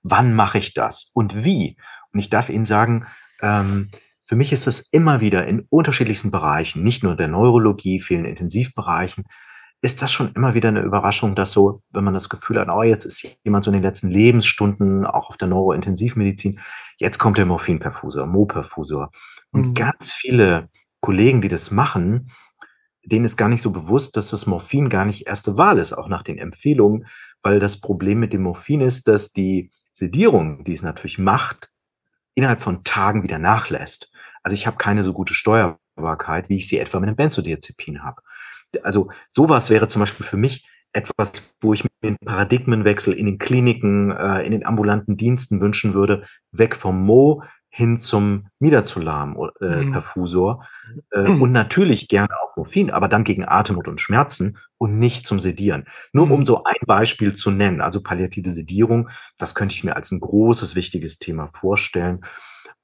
Wann 0.01 0.33
mache 0.33 0.57
ich 0.57 0.73
das 0.73 1.11
und 1.13 1.45
wie? 1.45 1.77
Und 2.13 2.19
ich 2.19 2.29
darf 2.29 2.49
Ihnen 2.49 2.65
sagen, 2.65 3.05
ähm, 3.41 3.89
für 4.25 4.35
mich 4.35 4.53
ist 4.53 4.67
das 4.67 4.81
immer 4.91 5.21
wieder 5.21 5.45
in 5.47 5.65
unterschiedlichsten 5.69 6.31
Bereichen, 6.31 6.83
nicht 6.83 7.03
nur 7.03 7.15
der 7.15 7.27
Neurologie, 7.27 7.99
vielen 7.99 8.25
Intensivbereichen, 8.25 9.25
ist 9.81 10.01
das 10.01 10.13
schon 10.13 10.31
immer 10.33 10.53
wieder 10.53 10.71
'ne 10.71 10.81
Überraschung, 10.81 11.35
dass 11.35 11.51
so, 11.51 11.81
wenn 11.91 12.05
man 12.05 12.13
das 12.13 12.29
Gefühl 12.29 12.59
hat: 12.59 12.69
„Oh, 12.69 12.83
jetzt 12.83 13.05
ist 13.05 13.37
jemand 13.43 13.65
so 13.65 13.71
in 13.71 13.75
den 13.75 13.83
letzten 13.83 14.09
Lebensstunden 14.09 15.05
auch 15.05 15.29
auf 15.29 15.37
der 15.37 15.49
Neurointensivmedizin, 15.49 16.59
jetzt 16.99 17.17
kommt 17.19 17.37
der 17.37 17.45
Morphinperfusor, 17.45 18.25
Mo-Perfusor.“ 18.27 19.11
Und 19.51 19.69
Mhm. 19.69 19.73
ganz 19.73 20.11
viele 20.13 20.69
Kollegen, 21.01 21.41
die 21.41 21.49
das 21.49 21.71
machen, 21.71 22.31
denen 23.05 23.25
ist 23.25 23.37
gar 23.37 23.49
nicht 23.49 23.61
so 23.63 23.71
bewusst, 23.71 24.17
dass 24.17 24.29
das 24.31 24.47
Morphin 24.47 24.89
gar 24.89 25.05
nicht 25.05 25.27
erste 25.27 25.57
Wahl 25.57 25.79
ist, 25.79 25.93
auch 25.93 26.07
nach 26.09 26.23
den 26.23 26.37
Empfehlungen, 26.39 27.07
weil 27.43 27.59
das 27.59 27.81
Problem 27.81 28.19
mit 28.21 28.33
dem 28.33 28.43
Morphin 28.43 28.81
ist, 28.81 29.09
dass 29.09 29.33
die 29.33 29.71
Sedierung, 29.93 30.63
die 30.65 30.73
es 30.73 30.83
natürlich 30.83 31.19
macht, 31.19 31.71
innerhalb 32.35 32.61
von 32.61 32.83
Tagen 32.83 33.23
wieder 33.23 33.39
nachlässt. 33.39 34.11
Also, 34.43 34.55
ich 34.55 34.67
habe 34.67 34.77
keine 34.77 35.03
so 35.03 35.13
gute 35.13 35.33
Steuerbarkeit, 35.33 36.49
wie 36.49 36.57
ich 36.57 36.67
sie 36.69 36.79
etwa 36.79 36.99
mit 36.99 37.07
'nem 37.07 37.15
Benzodiazepin 37.17 38.03
habe. 38.03 38.21
Also, 38.83 39.11
so 39.29 39.49
was 39.49 39.69
wäre 39.69 39.87
zum 39.87 40.01
Beispiel 40.01 40.25
für 40.25 40.37
mich 40.37 40.67
etwas, 40.93 41.55
wo 41.61 41.73
ich 41.73 41.83
mir 41.85 41.89
'n 42.11 42.17
Paradigmenwechsel 42.25 43.13
in 43.13 43.25
den 43.27 43.37
Kliniken, 43.39 44.11
äh, 44.11 44.43
in 44.43 44.51
den 44.51 44.65
ambulanten 44.65 45.17
Diensten 45.17 45.61
wünschen 45.61 45.93
würde, 45.95 46.25
weg 46.51 46.75
vom 46.75 47.01
Mo 47.05 47.43
hin 47.75 47.97
zum 47.97 48.47
Midazolam 48.59 49.35
äh, 49.61 49.85
Mhm. 49.85 49.91
Perfusor, 49.93 50.65
äh, 51.11 51.21
und 51.27 51.51
natürlich 51.51 52.07
gerne 52.07 52.29
auch 52.41 52.55
Morphin, 52.57 52.91
aber 52.91 53.07
dann 53.07 53.23
gegen 53.23 53.45
Atemnot 53.47 53.87
und 53.87 53.99
Schmerzen 54.01 54.57
und 54.77 54.99
nicht 54.99 55.25
zum 55.25 55.39
Sedieren. 55.39 55.85
Nur 56.13 56.29
um 56.31 56.41
Mhm. 56.41 56.45
so 56.45 56.63
ein 56.65 56.75
Beispiel 56.85 57.35
zu 57.35 57.51
nennen, 57.51 57.81
also 57.81 58.03
palliative 58.03 58.51
Sedierung, 58.51 59.09
das 59.39 59.55
könnte 59.55 59.75
ich 59.75 59.83
mir 59.83 59.95
als 59.95 60.11
'n 60.11 60.19
großes, 60.19 60.75
wichtiges 60.75 61.17
Thema 61.19 61.49
vorstellen. 61.49 62.21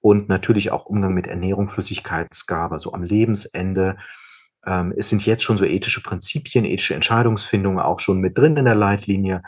Und 0.02 0.30
natürlich 0.30 0.72
auch 0.72 0.86
Umgang 0.88 1.14
mit 1.14 1.28
Ernährung, 1.28 1.68
Flüssigkeitsgabe, 1.68 2.80
so 2.80 2.94
am 2.94 3.04
Lebensende. 3.04 3.98
Ähm, 4.66 4.94
es 4.98 5.10
sind 5.10 5.26
jetzt 5.26 5.44
schon 5.44 5.58
so 5.58 5.66
ethische 5.66 6.02
Prinzipien, 6.04 6.66
ethische 6.66 6.96
Entscheidungsfindung 6.96 7.80
auch 7.80 8.00
schon 8.02 8.20
mit 8.22 8.38
drin 8.38 8.58
in 8.58 8.66
der 8.66 8.76
Leitlinie, 8.76 9.44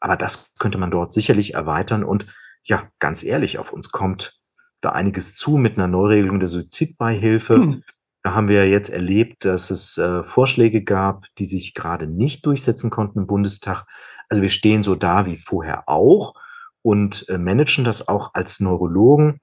aber 0.00 0.16
das 0.16 0.52
könnte 0.58 0.78
man 0.78 0.90
dort 0.90 1.12
sicherlich 1.14 1.54
erweitern. 1.54 2.04
Und 2.04 2.26
ja, 2.64 2.88
ganz 3.00 3.24
ehrlich, 3.24 3.58
auf 3.58 3.72
uns 3.72 3.90
kommt 3.92 4.39
da 4.82 4.90
einiges 4.92 5.34
zu 5.36 5.56
mit 5.58 5.76
'ner 5.78 5.88
Neuregelung 5.88 6.40
der 6.40 6.48
Suizidbeihilfe. 6.48 7.58
Mhm. 7.58 7.82
Da 8.24 8.34
haben 8.34 8.48
wir 8.48 8.64
ja 8.64 8.70
jetzt 8.70 8.90
erlebt, 8.90 9.44
dass 9.46 9.70
es, 9.70 9.98
äh, 9.98 10.24
Vorschläge 10.24 10.82
gab, 10.84 11.26
die 11.38 11.46
sich 11.46 11.74
grade 11.74 12.06
nicht 12.06 12.44
durchsetzen 12.46 12.90
konnten 12.90 13.20
im 13.20 13.26
Bundestag. 13.26 13.84
Also, 14.28 14.42
wir 14.42 14.50
stehen 14.50 14.82
so 14.84 14.94
da 14.94 15.26
wie 15.26 15.38
vorher 15.38 15.88
auch 15.88 16.34
und, 16.82 17.28
äh, 17.30 17.38
managen 17.38 17.84
das 17.84 18.08
auch 18.08 18.34
als 18.34 18.60
Neurologen, 18.60 19.40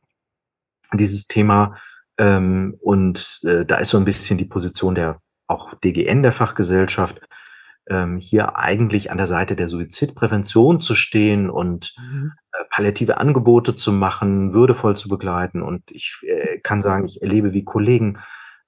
dieses 0.94 1.28
Thema. 1.28 1.78
Ähm, 2.20 2.76
und, 2.82 3.42
äh, 3.46 3.66
da 3.66 3.78
ist 3.78 3.90
so 3.92 3.98
'n 4.00 4.06
bisschen 4.06 4.38
die 4.40 4.46
Position 4.46 4.96
der 4.96 5.20
auch 5.48 5.74
DGN, 5.76 6.24
der 6.24 6.34
Fachgesellschaft, 6.34 7.22
ähm, 7.90 8.18
hier 8.20 8.58
eigentlich 8.58 9.12
an 9.12 9.18
der 9.18 9.28
Seite 9.28 9.56
der 9.56 9.68
Suizidprävention 9.70 10.82
zu 10.82 10.96
stehen 10.96 11.50
und, 11.50 11.94
Mhm. 11.98 12.34
äh, 12.54 12.64
palliative 12.72 13.18
Angebote 13.18 13.76
zu 13.76 13.92
machen, 13.94 14.54
würdevoll 14.54 14.96
zu 14.96 15.10
begleiten. 15.10 15.62
Und 15.64 15.84
ich, 15.92 16.18
äh, 16.24 16.60
kann 16.62 16.82
sagen, 16.82 17.06
ich 17.06 17.22
erlebe, 17.22 17.54
wie 17.54 17.64
Kollegen 17.66 18.20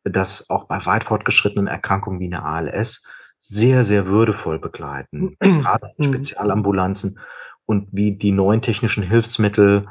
das 0.06 0.50
auch 0.50 0.66
bei 0.68 0.86
weit 0.86 1.04
fortgeschrittenen 1.06 1.68
Erkrankungen 1.68 2.20
wie 2.22 2.30
'ner 2.30 2.46
ALS 2.46 3.06
sehr, 3.40 3.84
sehr 3.86 4.08
würdevoll 4.08 4.60
begleiten, 4.60 5.38
grade 5.42 5.88
in 5.98 6.06
Mhm. 6.06 6.06
Spezialambulanzen 6.06 7.20
und 7.66 7.90
wie 7.94 8.18
die 8.18 8.32
neuen 8.34 8.62
technischen 8.62 9.04
Hilfsmittel, 9.04 9.88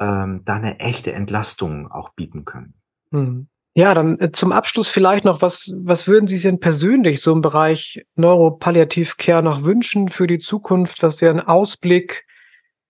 ähm, 0.00 0.42
da 0.44 0.58
'ne 0.60 0.80
echte 0.80 1.12
Entlastung 1.12 1.90
auch 1.92 2.10
bieten 2.14 2.44
können. 2.46 2.74
Mhm. 3.12 3.46
Ja, 3.80 3.94
dann, 3.94 4.18
äh, 4.18 4.30
zum 4.30 4.52
Abschluss 4.52 4.88
vielleicht 4.88 5.24
noch, 5.24 5.40
was 5.40 5.72
was 5.82 6.06
würden 6.06 6.26
Sie 6.28 6.34
sich 6.34 6.42
denn 6.42 6.60
persönlich 6.60 7.22
so 7.22 7.32
im 7.32 7.40
Bereich 7.40 8.04
Neuropalliative 8.14 9.14
Care 9.16 9.42
noch 9.42 9.62
wünschen 9.62 10.10
für 10.10 10.26
die 10.26 10.38
Zukunft? 10.38 11.02
Was 11.02 11.22
wäre 11.22 11.32
'n 11.32 11.40
Ausblick, 11.40 12.26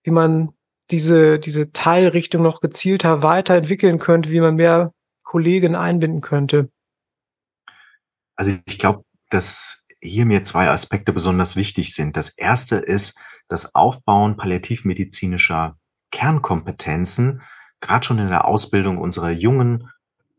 wie 0.03 0.11
man 0.11 0.49
diese 0.91 1.39
diese 1.39 1.71
Teilrichtung 1.71 2.41
noch 2.43 2.59
gezielter 2.59 3.23
weiterentwickeln 3.23 3.99
könnte, 3.99 4.31
wie 4.31 4.41
man 4.41 4.55
mehr 4.55 4.93
Kollegen 5.23 5.75
einbinden 5.75 6.19
könnte? 6.21 6.69
Also, 8.37 8.51
ich 8.65 8.79
glaube, 8.79 9.03
dass 9.29 9.85
hier 10.01 10.25
mir 10.25 10.43
2 10.43 10.69
Aspekte 10.69 11.13
besonders 11.13 11.55
wichtig 11.55 11.93
sind. 11.93 12.17
Das 12.17 12.29
erste 12.29 12.77
ist 12.77 13.19
das 13.47 13.75
Aufbauen 13.75 14.37
palliativmedizinischer 14.37 15.77
Kernkompetenzen, 16.11 17.41
grad 17.81 18.05
schon 18.05 18.19
in 18.19 18.27
der 18.29 18.45
Ausbildung 18.45 18.97
unserer 18.97 19.31
jungen 19.31 19.89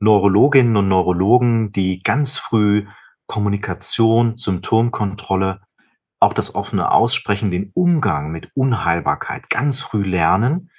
Neurologinnen 0.02 0.76
und 0.76 0.88
Neurologen, 0.88 1.70
die 1.70 2.02
ganz 2.02 2.36
früh 2.36 2.86
Kommunikation, 3.28 4.36
Symptomkontrolle, 4.36 5.60
auch 6.18 6.32
das 6.32 6.56
offene 6.56 6.90
Aussprechen, 6.90 7.52
den 7.52 7.70
Umgang 7.72 8.32
mit 8.32 8.50
Unheilbarkeit 8.56 9.48
ganz 9.48 9.80
früh 9.80 10.02
lernen 10.02 10.70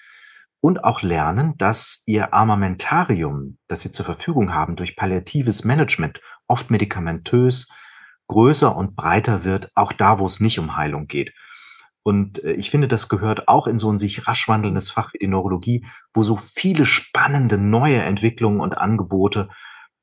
und 0.60 0.84
auch 0.84 1.04
lernen, 1.04 1.54
dass 1.58 2.04
ihr 2.06 2.34
Armamentarium, 2.34 3.58
das 3.70 3.80
sie 3.80 3.92
zur 3.92 4.06
Verfügung 4.06 4.54
haben 4.54 4.76
durch 4.76 4.98
palliatives 4.98 5.64
Management, 5.64 6.20
oft 6.50 6.70
medikamentös, 6.70 7.70
größer 8.28 8.76
und 8.76 8.98
breiter 8.98 9.46
wird, 9.46 9.72
auch 9.74 9.94
da, 9.94 10.20
wo 10.20 10.26
es 10.26 10.42
nicht 10.42 10.60
um 10.60 10.76
Heilung 10.76 11.08
geht. 11.08 11.34
Und, 12.04 12.44
äh, 12.44 12.54
ich 12.54 12.70
finde, 12.72 12.88
das 12.90 13.10
gehört 13.10 13.48
auch 13.48 13.68
in 13.68 13.80
so 13.80 13.90
'n 13.90 13.98
sich 14.00 14.28
rasch 14.28 14.48
wandelndes 14.50 14.92
Fach 14.92 15.14
wie 15.14 15.20
die 15.20 15.28
Neurologie, 15.28 15.86
wo 16.14 16.24
so 16.24 16.36
viele 16.38 16.86
spannende 16.86 17.58
neue 17.58 18.02
Entwicklungen 18.02 18.60
und 18.62 18.78
Angebote 18.78 19.50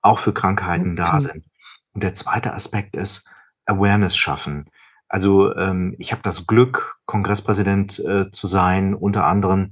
auch 0.02 0.18
für 0.18 0.32
Krankheiten 0.34 0.96
da 0.96 1.20
sind. 1.20 1.46
Und 1.94 2.02
der 2.04 2.14
zweite 2.14 2.54
Aspekt 2.54 2.96
ist 2.96 3.28
Awareness 3.66 4.16
schaffen. 4.16 4.66
Also, 5.08 5.54
ähm, 5.56 5.94
ich 5.98 6.12
habe 6.12 6.22
das 6.22 6.46
Glück, 6.46 6.96
Kongresspräsident, 7.06 7.98
äh, 8.00 8.30
zu 8.32 8.46
sein, 8.46 8.94
unter 8.94 9.26
anderem, 9.26 9.70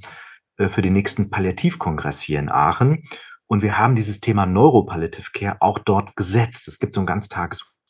äh, 0.58 0.68
für 0.68 0.82
den 0.82 0.92
nächsten 0.94 1.30
Palliativkongress 1.30 2.20
hier 2.20 2.40
in 2.40 2.50
Aachen. 2.50 3.04
Und 3.46 3.62
wir 3.62 3.78
haben 3.78 3.94
dieses 3.94 4.20
Thema 4.20 4.46
Neuropalliative 4.46 5.30
Care 5.32 5.56
auch 5.60 5.78
dort 5.78 6.16
gesetzt. 6.16 6.68
Es 6.68 6.78
gibt 6.80 6.94
so 6.94 7.00
'n 7.00 7.06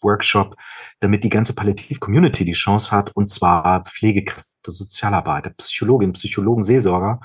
Ganztagesworkshop, 0.00 0.56
damit 1.00 1.24
die 1.24 1.28
ganze 1.28 1.54
Palliativ-Community 1.54 2.44
die 2.44 2.52
Chance 2.52 2.92
hat, 2.92 3.14
und 3.14 3.28
zwar 3.30 3.82
Pflegekräfte, 3.84 4.46
Sozialarbeiter, 4.66 5.50
Psychologinnen, 5.50 6.12
Psychologen, 6.12 6.62
Seelsorger, 6.62 7.20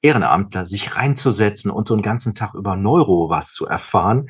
Ehrenamtler, 0.00 0.66
sich 0.66 0.96
reinzusetzen 0.96 1.70
und 1.70 1.86
so 1.86 1.94
'n 1.94 2.02
ganzen 2.02 2.34
Tag 2.34 2.54
über 2.54 2.74
Neuro 2.74 3.30
was 3.30 3.52
zu 3.52 3.66
erfahren. 3.66 4.28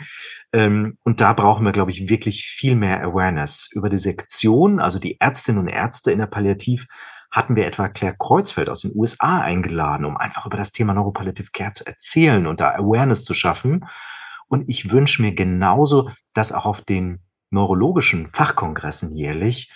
Ähm, 0.53 0.99
und 1.03 1.21
da 1.21 1.33
brauchen 1.33 1.65
wir, 1.65 1.73
glaube 1.73 1.91
ich, 1.91 2.11
wirklich 2.11 2.45
viel 2.45 2.75
mehr 2.75 3.03
Awareness 3.03 3.71
über 3.73 3.89
Dissektion. 3.89 4.81
Also, 4.81 4.99
die 4.99 5.19
Ärztinnen 5.19 5.61
und 5.63 5.69
Ärzte 5.69 6.13
in 6.13 6.19
der 6.19 6.27
Palliativ 6.27 6.87
hatten 7.31 7.57
wir 7.57 7.67
etwa 7.67 7.89
Claire 7.89 8.17
Kreuzfeld 8.19 8.69
aus 8.69 8.83
den 8.83 8.93
USA 8.95 9.41
eingeladen, 9.41 10.05
um 10.05 10.19
einfach 10.19 10.45
über 10.45 10.59
das 10.59 10.73
Thema 10.73 10.93
Neuropalliative 10.93 11.51
Care 11.53 11.73
zu 11.73 11.87
erzählen 11.87 12.47
und 12.47 12.61
da 12.61 12.73
Awareness 12.73 13.25
zu 13.25 13.33
schaffen. 13.33 13.87
Und 14.49 14.69
ich 14.69 14.91
wünsche 14.91 15.23
mir 15.23 15.35
genauso, 15.35 16.11
dass 16.35 16.53
auch 16.53 16.67
auf 16.67 16.83
den 16.83 17.23
neurologischen 17.53 18.29
Fachkongressen 18.29 19.15
jährlich 19.15 19.71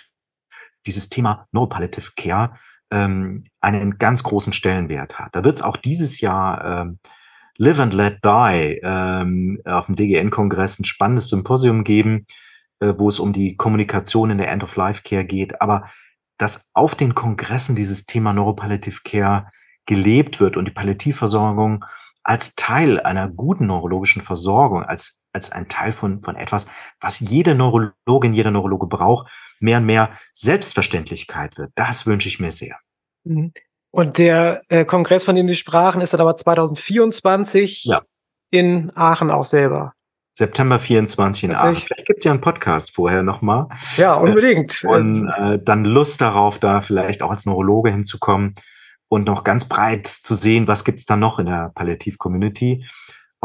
dieses 0.85 1.09
Thema 1.09 1.47
Neuropalliative 1.51 2.11
Care 2.15 2.53
ähm, 2.91 3.45
einen 3.61 3.97
ganz 3.97 4.23
großen 4.23 4.53
Stellenwert 4.53 5.19
hat. 5.19 5.35
Da 5.35 5.43
wird 5.43 5.57
es 5.57 5.61
auch 5.61 5.77
dieses 5.77 6.21
Jahr 6.21 6.81
ähm, 6.81 6.99
Live 7.57 7.79
and 7.79 7.93
Let 7.93 8.19
Die 8.23 8.79
ähm, 8.83 9.61
auf 9.65 9.87
dem 9.87 9.95
DGN-Kongress 9.95 10.79
ein 10.79 10.85
spannendes 10.85 11.29
Symposium 11.29 11.83
geben, 11.83 12.25
äh, 12.79 12.93
wo 12.97 13.09
es 13.09 13.19
um 13.19 13.33
die 13.33 13.57
Kommunikation 13.57 14.29
in 14.29 14.37
der 14.37 14.49
End-of-Life-Care 14.49 15.25
geht. 15.25 15.61
Aber 15.61 15.89
dass 16.37 16.69
auf 16.73 16.95
den 16.95 17.15
Kongressen 17.15 17.75
dieses 17.75 18.05
Thema 18.05 18.31
Neuropalliative 18.31 19.01
Care 19.03 19.47
gelebt 19.85 20.39
wird 20.39 20.55
und 20.55 20.65
die 20.65 20.71
Palliativversorgung 20.71 21.83
als 22.23 22.55
Teil 22.55 22.99
einer 22.99 23.29
guten 23.29 23.67
neurologischen 23.67 24.21
Versorgung, 24.21 24.83
als, 24.83 25.23
als 25.37 25.51
ein 25.51 25.67
Teil 25.67 25.91
von, 25.91 26.19
von 26.21 26.35
etwas, 26.35 26.67
was 26.99 27.19
jede 27.19 27.53
Neurologin, 27.53 28.33
jeder 28.33 28.51
Neurologe 28.51 28.87
braucht, 28.87 29.31
mehr 29.59 29.77
und 29.77 29.85
mehr 29.85 30.09
Selbstverständlichkeit 30.33 31.57
wird. 31.57 31.71
Das 31.75 32.07
wünsche 32.07 32.27
ich 32.27 32.39
mir 32.39 32.51
sehr. 32.51 32.77
Mhm. 33.23 33.53
Und 33.91 34.17
der 34.17 34.61
äh, 34.69 34.83
Kongress, 34.83 35.23
von 35.23 35.35
dem 35.35 35.47
Sie 35.47 35.55
sprachen, 35.55 36.01
ist 36.01 36.13
dann 36.13 36.21
aber 36.21 36.35
2024 36.35 37.85
ja. 37.85 38.01
in 38.49 38.91
Aachen 38.95 39.31
auch 39.31 39.45
selber. 39.45 39.93
September 40.33 40.77
24 40.79 41.45
in 41.45 41.55
Aachen. 41.55 41.75
Vielleicht 41.77 42.05
gibt 42.05 42.19
es 42.19 42.25
ja 42.25 42.31
einen 42.31 42.41
Podcast 42.41 42.93
vorher 42.93 43.23
nochmal. 43.23 43.67
Ja, 43.95 44.15
unbedingt. 44.15 44.83
Äh, 44.83 44.87
und 44.87 45.27
äh, 45.29 45.59
dann 45.63 45.85
Lust 45.85 46.21
darauf, 46.21 46.59
da 46.59 46.81
vielleicht 46.81 47.21
auch 47.21 47.31
als 47.31 47.45
Neurologe 47.45 47.91
hinzukommen 47.91 48.55
und 49.07 49.25
noch 49.25 49.43
ganz 49.43 49.65
breit 49.65 50.07
zu 50.07 50.35
sehen, 50.35 50.67
was 50.67 50.83
gibt 50.83 50.99
es 50.99 51.05
da 51.05 51.15
noch 51.15 51.39
in 51.39 51.45
der 51.45 51.71
Palliativ-Community, 51.73 52.85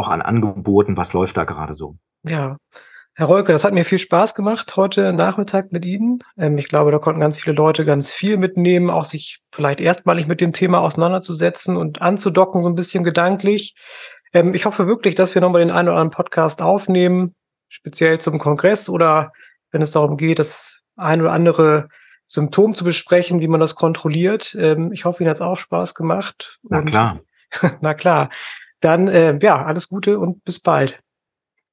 auch 0.03 0.09
an 0.09 0.23
Angeboten, 0.23 0.97
was 0.97 1.13
läuft 1.13 1.37
da 1.37 1.45
gerade 1.45 1.75
so. 1.75 1.97
Ja, 2.25 2.57
Herr 3.15 3.27
Rolke, 3.27 3.53
das 3.53 3.63
hat 3.63 3.75
mir 3.75 3.85
viel 3.85 3.99
Spaß 3.99 4.35
gemacht 4.35 4.75
heute 4.77 5.13
Nachmittag 5.13 5.71
mit 5.71 5.85
Ihnen. 5.85 6.21
Ähm, 6.39 6.57
ich 6.57 6.69
glaube, 6.69 6.91
da 6.91 6.99
konnten 6.99 7.21
ganz 7.21 7.39
viele 7.39 7.55
Leute 7.55 7.85
ganz 7.85 8.11
viel 8.11 8.39
mitnehmen, 8.39 8.89
auch 8.89 9.05
sich 9.05 9.43
vielleicht 9.53 9.81
erstmalig 9.81 10.27
mit 10.27 10.41
dem 10.41 10.55
Thema 10.55 10.81
auseinanderzusetzen 10.81 11.77
und 11.77 12.01
anzudocken, 12.01 12.63
so 12.63 12.71
ein 12.71 12.75
bisschen 12.75 13.05
gedanklich. 13.05 13.75
Ähm, 14.33 14.55
ich 14.55 14.65
hoffe 14.65 14.87
wirklich, 14.87 15.15
dass 15.15 15.35
wir 15.35 15.43
nochmal 15.43 15.61
den 15.61 15.71
einen 15.71 15.89
oder 15.89 15.99
anderen 15.99 16.11
Podcast 16.11 16.63
aufnehmen, 16.63 17.35
speziell 17.69 18.19
zum 18.19 18.39
Kongress 18.39 18.89
oder 18.89 19.33
wenn 19.73 19.83
es 19.83 19.91
darum 19.91 20.17
geht, 20.17 20.39
das 20.39 20.81
ein 20.97 21.21
oder 21.21 21.33
andere 21.33 21.89
Symptom 22.27 22.75
zu 22.75 22.83
besprechen, 22.83 23.43
wie 23.43 23.49
man 23.49 23.61
das 23.61 23.75
kontrolliert. 23.75 24.57
Ähm, 24.59 24.91
ich 24.91 25.05
hoffe, 25.05 25.23
Ihnen 25.23 25.29
hat 25.29 25.37
es 25.37 25.43
auch 25.43 25.59
Spaß 25.59 25.95
gemacht. 25.95 26.59
Na 26.63 26.81
klar. 26.81 27.21
na 27.83 27.93
klar. 27.93 28.31
Dann, 28.83 29.09
äh, 29.09 29.39
ja, 29.41 29.65
alles 29.65 29.89
Gute 29.89 30.19
und 30.19 30.45
bis 30.45 30.59
bald. 30.59 31.01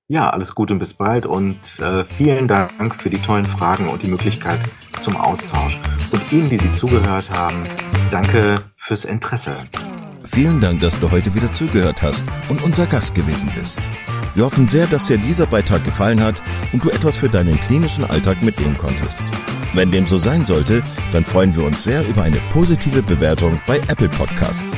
Ja, 0.07 0.29
alles 0.29 0.55
Gute 0.55 0.73
und 0.73 0.79
bis 0.79 0.93
bald 0.93 1.25
und 1.25 1.79
äh, 1.79 2.05
vielen 2.05 2.47
Dank 2.47 2.95
für 2.95 3.09
die 3.09 3.21
tollen 3.21 3.45
Fragen 3.45 3.89
und 3.89 4.01
die 4.01 4.07
Möglichkeit 4.07 4.59
zum 4.99 5.17
Austausch. 5.17 5.79
Und 6.11 6.31
Ihnen, 6.31 6.49
die 6.49 6.57
Sie 6.57 6.73
zugehört 6.75 7.29
haben, 7.31 7.63
danke 8.11 8.61
fürs 8.75 9.05
Interesse. 9.05 9.55
Vielen 10.23 10.61
Dank, 10.61 10.81
dass 10.81 10.99
du 10.99 11.09
heute 11.09 11.33
wieder 11.33 11.51
zugehört 11.51 12.01
hast 12.03 12.23
und 12.47 12.61
unser 12.61 12.85
Gast 12.85 13.15
gewesen 13.15 13.51
bist. 13.59 13.79
Wir 14.35 14.45
hoffen 14.45 14.67
sehr, 14.67 14.85
dass 14.85 15.07
dir 15.07 15.17
dieser 15.17 15.47
Beitrag 15.47 15.83
gefallen 15.83 16.23
hat 16.23 16.43
und 16.71 16.83
du 16.83 16.91
etwas 16.91 17.17
für 17.17 17.29
deinen 17.29 17.59
klinischen 17.59 18.03
Alltag 18.03 18.41
mitnehmen 18.43 18.77
konntest. 18.77 19.23
Wenn 19.73 19.91
dem 19.91 20.05
so 20.05 20.17
sein 20.17 20.45
sollte, 20.45 20.83
dann 21.11 21.25
freuen 21.25 21.55
wir 21.55 21.63
uns 21.63 21.83
sehr 21.83 22.07
über 22.07 22.21
eine 22.21 22.37
positive 22.51 23.01
Bewertung 23.01 23.59
bei 23.65 23.77
Apple 23.87 24.09
Podcasts. 24.09 24.77